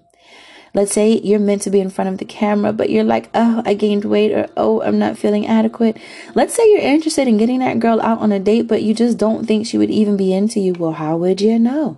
Let's 0.76 0.92
say 0.92 1.22
you're 1.24 1.40
meant 1.40 1.62
to 1.62 1.70
be 1.70 1.80
in 1.80 1.90
front 1.90 2.10
of 2.10 2.18
the 2.18 2.26
camera, 2.26 2.74
but 2.74 2.90
you're 2.90 3.06
like, 3.06 3.30
oh, 3.34 3.64
I 3.66 3.76
gained 3.76 4.04
weight, 4.04 4.34
or 4.34 4.50
oh, 4.58 4.82
I'm 4.82 5.00
not 5.00 5.18
feeling 5.18 5.48
adequate. 5.48 5.98
Let's 6.36 6.54
say 6.54 6.70
you're 6.70 6.82
interested 6.82 7.30
in 7.30 7.38
getting 7.38 7.60
that 7.60 7.80
girl 7.80 8.02
out 8.02 8.20
on 8.20 8.34
a 8.34 8.40
date, 8.40 8.68
but 8.68 8.84
you 8.84 8.94
just 8.94 9.18
don't 9.18 9.46
think 9.46 9.66
she 9.66 9.78
would 9.78 9.90
even 9.90 10.18
be 10.18 10.34
into 10.34 10.60
you. 10.60 10.74
Well, 10.74 10.92
how 10.92 11.16
would 11.16 11.40
you 11.40 11.58
know? 11.58 11.98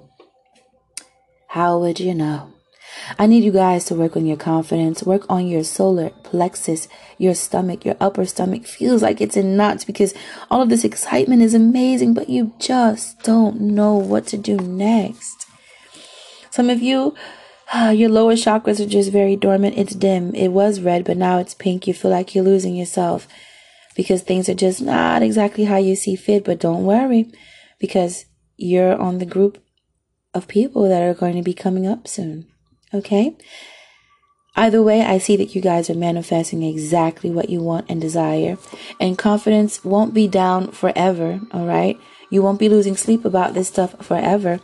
How 1.50 1.80
would 1.80 2.00
you 2.00 2.13
know? 2.13 2.54
I 3.18 3.26
need 3.26 3.44
you 3.44 3.52
guys 3.52 3.86
to 3.86 3.96
work 3.96 4.16
on 4.16 4.28
your 4.28 4.38
confidence, 4.38 5.02
work 5.02 5.26
on 5.28 5.48
your 5.48 5.63
solar 5.63 6.12
plexus, 6.24 6.88
your 7.18 7.34
stomach, 7.34 7.84
your 7.84 7.96
upper 8.00 8.26
stomach 8.26 8.68
feels 8.68 9.02
like 9.02 9.22
it's 9.22 9.38
in 9.38 9.58
knots 9.58 9.86
because 9.86 10.13
all 10.52 10.62
of 10.62 10.70
this 10.70 10.84
excitement 10.84 11.42
is 11.42 11.56
amazing, 11.56 12.13
but 12.13 12.30
you 12.30 12.54
just 12.60 13.24
don't 13.24 13.60
know 13.60 13.96
what 13.96 14.28
to 14.28 14.38
do 14.38 14.58
next. 14.58 15.48
Some 16.52 16.70
of 16.70 16.82
you 16.82 17.16
your 17.93 18.10
lower 18.10 18.34
chakras 18.34 18.80
are 18.80 18.89
just 18.89 19.12
very 19.12 19.36
dormant. 19.36 19.77
It's 19.77 19.95
dim. 19.95 20.34
It 20.36 20.49
was 20.49 20.80
red, 20.80 21.03
but 21.06 21.17
now 21.17 21.39
it's 21.39 21.53
pink. 21.53 21.88
You 21.88 21.93
feel 21.93 22.12
like 22.12 22.34
you're 22.34 22.43
losing 22.43 22.75
yourself 22.75 23.27
because 23.95 24.21
things 24.21 24.47
are 24.47 24.53
just 24.53 24.82
not 24.82 25.21
exactly 25.21 25.65
how 25.65 25.77
you 25.77 25.95
see 25.95 26.15
fit. 26.15 26.45
But 26.45 26.60
don't 26.60 26.86
worry 26.86 27.32
because 27.80 28.25
you're 28.56 28.95
on 28.95 29.17
the 29.17 29.25
group 29.25 29.62
of 30.34 30.47
people 30.47 30.88
that 30.88 31.01
are 31.01 31.13
going 31.13 31.36
to 31.36 31.41
be 31.41 31.53
coming 31.53 31.88
up 31.88 32.08
soon. 32.08 32.47
Okay? 32.93 33.36
Either 34.56 34.82
way, 34.82 35.01
I 35.01 35.19
see 35.19 35.36
that 35.38 35.53
you 35.53 35.62
guys 35.62 35.89
are 35.89 35.95
manifesting 35.95 36.63
exactly 36.63 37.30
what 37.30 37.49
you 37.49 37.62
want 37.62 37.86
and 37.89 38.01
desire. 38.01 38.58
And 38.99 39.17
confidence 39.17 39.84
won't 39.84 40.15
be 40.15 40.27
down 40.27 40.71
forever, 40.71 41.41
all 41.51 41.67
right? 41.67 41.95
You 42.32 42.41
won't 42.41 42.60
be 42.60 42.69
losing 42.69 42.97
sleep 42.97 43.23
about 43.23 43.53
this 43.53 43.67
stuff 43.67 44.03
forever. 44.03 44.60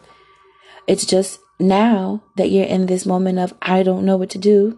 It's 0.87 1.05
just 1.05 1.39
now 1.59 2.23
that 2.35 2.49
you're 2.49 2.65
in 2.65 2.85
this 2.85 3.05
moment 3.05 3.39
of, 3.39 3.53
I 3.61 3.83
don't 3.83 4.05
know 4.05 4.17
what 4.17 4.29
to 4.31 4.37
do, 4.37 4.77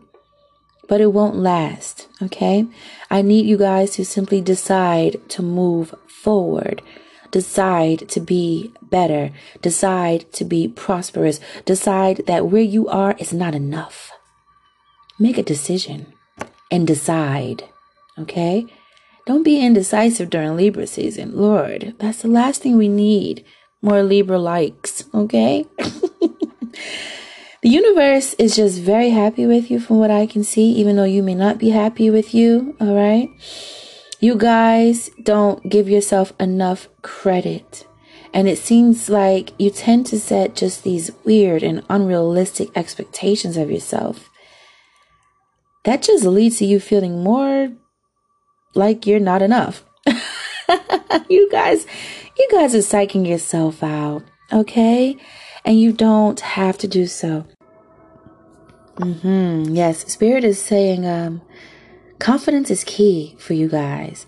but 0.87 1.01
it 1.01 1.13
won't 1.13 1.35
last. 1.35 2.07
Okay. 2.21 2.67
I 3.09 3.21
need 3.21 3.45
you 3.45 3.57
guys 3.57 3.91
to 3.91 4.05
simply 4.05 4.41
decide 4.41 5.27
to 5.29 5.41
move 5.41 5.95
forward. 6.07 6.81
Decide 7.31 8.07
to 8.09 8.19
be 8.19 8.71
better. 8.81 9.31
Decide 9.61 10.31
to 10.33 10.45
be 10.45 10.67
prosperous. 10.67 11.39
Decide 11.65 12.23
that 12.27 12.47
where 12.47 12.61
you 12.61 12.87
are 12.87 13.15
is 13.19 13.33
not 13.33 13.55
enough. 13.55 14.11
Make 15.19 15.37
a 15.37 15.43
decision 15.43 16.13
and 16.71 16.87
decide. 16.87 17.63
Okay. 18.17 18.67
Don't 19.25 19.43
be 19.43 19.59
indecisive 19.59 20.29
during 20.29 20.55
Libra 20.55 20.85
season. 20.87 21.35
Lord, 21.35 21.95
that's 21.97 22.21
the 22.21 22.27
last 22.27 22.61
thing 22.61 22.77
we 22.77 22.87
need. 22.87 23.43
More 23.81 24.03
Libra 24.03 24.37
likes. 24.37 25.03
Okay. 25.13 25.65
The 27.61 27.69
universe 27.69 28.35
is 28.35 28.55
just 28.55 28.79
very 28.79 29.09
happy 29.09 29.47
with 29.47 29.71
you 29.71 29.79
from 29.79 29.97
what 29.97 30.11
I 30.11 30.27
can 30.27 30.43
see, 30.43 30.71
even 30.73 30.95
though 30.95 31.03
you 31.03 31.23
may 31.23 31.33
not 31.33 31.57
be 31.57 31.69
happy 31.71 32.09
with 32.11 32.33
you. 32.33 32.75
All 32.79 32.93
right. 32.93 33.29
You 34.19 34.35
guys 34.35 35.09
don't 35.23 35.67
give 35.69 35.89
yourself 35.89 36.31
enough 36.39 36.87
credit. 37.01 37.87
And 38.35 38.47
it 38.47 38.57
seems 38.57 39.09
like 39.09 39.53
you 39.59 39.69
tend 39.69 40.05
to 40.07 40.19
set 40.19 40.55
just 40.55 40.83
these 40.83 41.09
weird 41.23 41.63
and 41.63 41.83
unrealistic 41.89 42.69
expectations 42.75 43.57
of 43.57 43.71
yourself. 43.71 44.29
That 45.85 46.01
just 46.01 46.25
leads 46.25 46.57
to 46.57 46.65
you 46.65 46.79
feeling 46.79 47.23
more 47.23 47.71
like 48.73 49.07
you're 49.07 49.19
not 49.19 49.41
enough. 49.41 49.85
you 51.29 51.49
guys, 51.49 51.85
you 52.37 52.47
guys 52.51 52.75
are 52.75 52.79
psyching 52.79 53.27
yourself 53.27 53.81
out, 53.81 54.23
okay? 54.51 55.17
And 55.65 55.79
you 55.79 55.91
don't 55.91 56.39
have 56.39 56.77
to 56.77 56.87
do 56.87 57.07
so. 57.07 57.45
Mm-hmm. 58.97 59.75
Yes, 59.75 60.05
Spirit 60.11 60.45
is 60.45 60.61
saying 60.61 61.05
um, 61.05 61.41
confidence 62.19 62.71
is 62.71 62.85
key 62.85 63.35
for 63.39 63.53
you 63.53 63.67
guys. 63.67 64.25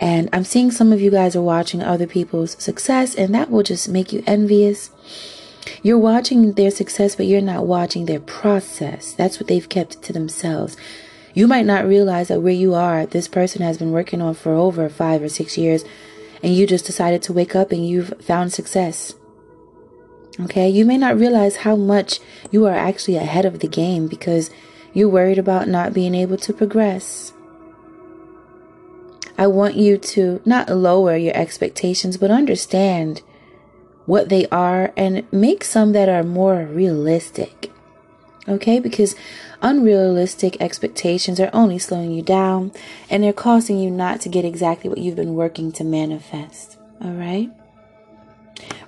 And 0.00 0.30
I'm 0.32 0.44
seeing 0.44 0.70
some 0.70 0.92
of 0.92 1.00
you 1.00 1.10
guys 1.10 1.36
are 1.36 1.42
watching 1.42 1.82
other 1.82 2.06
people's 2.06 2.60
success, 2.62 3.14
and 3.14 3.34
that 3.34 3.50
will 3.50 3.62
just 3.62 3.88
make 3.88 4.12
you 4.12 4.24
envious. 4.26 4.90
You're 5.82 5.98
watching 5.98 6.54
their 6.54 6.70
success, 6.70 7.14
but 7.14 7.26
you're 7.26 7.42
not 7.42 7.66
watching 7.66 8.06
their 8.06 8.18
process. 8.18 9.12
That's 9.12 9.38
what 9.38 9.46
they've 9.46 9.68
kept 9.68 10.02
to 10.02 10.14
themselves. 10.14 10.76
You 11.34 11.46
might 11.46 11.66
not 11.66 11.86
realize 11.86 12.28
that 12.28 12.40
where 12.40 12.52
you 12.52 12.74
are, 12.74 13.04
this 13.04 13.28
person 13.28 13.60
has 13.60 13.76
been 13.76 13.92
working 13.92 14.22
on 14.22 14.34
for 14.34 14.54
over 14.54 14.88
five 14.88 15.22
or 15.22 15.28
six 15.28 15.58
years, 15.58 15.84
and 16.42 16.54
you 16.54 16.66
just 16.66 16.86
decided 16.86 17.22
to 17.24 17.34
wake 17.34 17.54
up 17.54 17.70
and 17.70 17.86
you've 17.86 18.14
found 18.22 18.54
success. 18.54 19.14
Okay, 20.38 20.68
you 20.68 20.84
may 20.84 20.96
not 20.96 21.18
realize 21.18 21.56
how 21.56 21.74
much 21.76 22.20
you 22.50 22.66
are 22.66 22.74
actually 22.74 23.16
ahead 23.16 23.44
of 23.44 23.58
the 23.58 23.68
game 23.68 24.06
because 24.06 24.50
you're 24.92 25.08
worried 25.08 25.38
about 25.38 25.68
not 25.68 25.92
being 25.92 26.14
able 26.14 26.36
to 26.38 26.52
progress. 26.52 27.32
I 29.36 29.46
want 29.46 29.74
you 29.74 29.98
to 29.98 30.40
not 30.44 30.68
lower 30.68 31.16
your 31.16 31.36
expectations, 31.36 32.16
but 32.16 32.30
understand 32.30 33.22
what 34.06 34.28
they 34.28 34.46
are 34.48 34.92
and 34.96 35.26
make 35.32 35.64
some 35.64 35.92
that 35.92 36.08
are 36.08 36.22
more 36.22 36.64
realistic. 36.64 37.70
Okay, 38.48 38.80
because 38.80 39.14
unrealistic 39.62 40.60
expectations 40.60 41.38
are 41.38 41.50
only 41.52 41.78
slowing 41.78 42.10
you 42.10 42.22
down 42.22 42.72
and 43.08 43.22
they're 43.22 43.32
causing 43.32 43.78
you 43.78 43.90
not 43.90 44.20
to 44.22 44.28
get 44.28 44.44
exactly 44.44 44.88
what 44.88 44.98
you've 44.98 45.16
been 45.16 45.34
working 45.34 45.70
to 45.72 45.84
manifest. 45.84 46.78
All 47.02 47.12
right. 47.12 47.50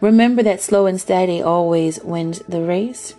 Remember 0.00 0.42
that 0.42 0.61
slow 0.61 0.87
and 0.87 1.00
steady 1.00 1.40
always 1.42 2.02
wins 2.02 2.40
the 2.48 2.62
race, 2.62 3.14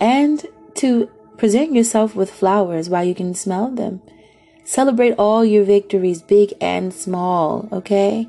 and 0.00 0.44
to 0.76 1.10
present 1.36 1.74
yourself 1.74 2.14
with 2.14 2.30
flowers 2.30 2.88
while 2.88 3.04
you 3.04 3.14
can 3.14 3.34
smell 3.34 3.70
them. 3.70 4.00
Celebrate 4.64 5.14
all 5.18 5.44
your 5.44 5.64
victories, 5.64 6.22
big 6.22 6.54
and 6.60 6.94
small, 6.94 7.68
okay? 7.72 8.28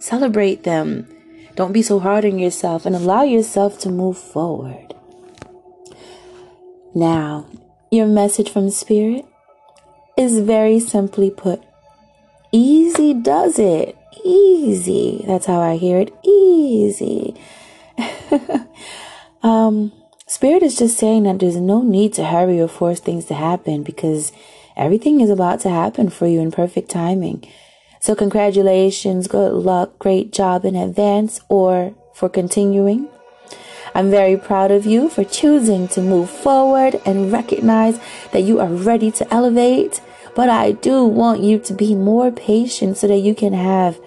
Celebrate 0.00 0.64
them. 0.64 1.06
Don't 1.54 1.72
be 1.72 1.82
so 1.82 1.98
hard 1.98 2.24
on 2.24 2.38
yourself 2.38 2.86
and 2.86 2.96
allow 2.96 3.22
yourself 3.22 3.78
to 3.80 3.88
move 3.88 4.18
forward. 4.18 4.94
Now, 6.94 7.46
your 7.90 8.06
message 8.06 8.50
from 8.50 8.70
Spirit 8.70 9.26
is 10.16 10.40
very 10.40 10.80
simply 10.80 11.30
put 11.30 11.62
easy 12.52 13.12
does 13.12 13.58
it. 13.58 13.95
Easy. 14.26 15.24
That's 15.24 15.46
how 15.46 15.60
I 15.60 15.76
hear 15.76 16.00
it. 16.00 16.12
Easy. 16.24 17.36
um, 19.42 19.92
Spirit 20.26 20.64
is 20.64 20.76
just 20.76 20.98
saying 20.98 21.22
that 21.22 21.38
there's 21.38 21.56
no 21.56 21.82
need 21.82 22.12
to 22.14 22.24
hurry 22.24 22.60
or 22.60 22.66
force 22.66 22.98
things 22.98 23.26
to 23.26 23.34
happen 23.34 23.84
because 23.84 24.32
everything 24.76 25.20
is 25.20 25.30
about 25.30 25.60
to 25.60 25.70
happen 25.70 26.10
for 26.10 26.26
you 26.26 26.40
in 26.40 26.50
perfect 26.50 26.90
timing. 26.90 27.46
So, 28.00 28.16
congratulations, 28.16 29.28
good 29.28 29.52
luck, 29.52 29.98
great 30.00 30.32
job 30.32 30.64
in 30.64 30.74
advance 30.74 31.40
or 31.48 31.94
for 32.12 32.28
continuing. 32.28 33.08
I'm 33.94 34.10
very 34.10 34.36
proud 34.36 34.72
of 34.72 34.84
you 34.84 35.08
for 35.08 35.22
choosing 35.22 35.86
to 35.88 36.02
move 36.02 36.28
forward 36.28 37.00
and 37.06 37.30
recognize 37.30 38.00
that 38.32 38.42
you 38.42 38.58
are 38.58 38.68
ready 38.68 39.12
to 39.12 39.32
elevate. 39.32 40.00
But 40.34 40.50
I 40.50 40.72
do 40.72 41.04
want 41.04 41.40
you 41.42 41.60
to 41.60 41.72
be 41.72 41.94
more 41.94 42.32
patient 42.32 42.98
so 42.98 43.06
that 43.06 43.18
you 43.18 43.34
can 43.34 43.52
have 43.52 43.98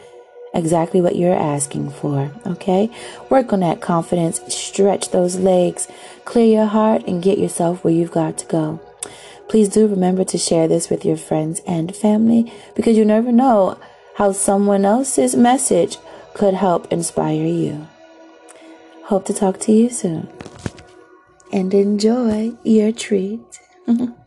exactly 0.54 1.02
what 1.02 1.16
you're 1.16 1.34
asking 1.34 1.92
for. 1.92 2.32
Okay? 2.46 2.90
Work 3.30 3.54
on 3.54 3.62
that 3.62 3.82
confidence, 3.82 4.42
stretch 4.54 5.10
those 5.10 5.38
legs, 5.38 5.88
clear 6.26 6.46
your 6.46 6.66
heart, 6.66 7.04
and 7.08 7.24
get 7.24 7.38
yourself 7.38 7.84
where 7.84 7.94
you've 7.94 8.12
got 8.12 8.38
to 8.40 8.46
go. 8.48 8.80
Please 9.48 9.70
do 9.70 9.88
remember 9.88 10.24
to 10.26 10.38
share 10.38 10.68
this 10.68 10.90
with 10.90 11.04
your 11.04 11.18
friends 11.18 11.62
and 11.66 11.96
family 11.96 12.54
because 12.76 12.98
you 12.98 13.06
never 13.06 13.32
know 13.32 13.80
how 14.16 14.32
someone 14.32 14.86
else's 14.86 15.36
message 15.36 15.98
could 16.34 16.54
help 16.54 16.92
inspire 16.92 17.48
you. 17.48 17.88
Hope 19.06 19.26
to 19.26 19.34
talk 19.34 19.60
to 19.62 19.72
you 19.72 19.90
soon 19.90 20.30
and 21.52 21.74
enjoy 21.74 22.54
your 22.64 22.92
treat. 22.92 23.40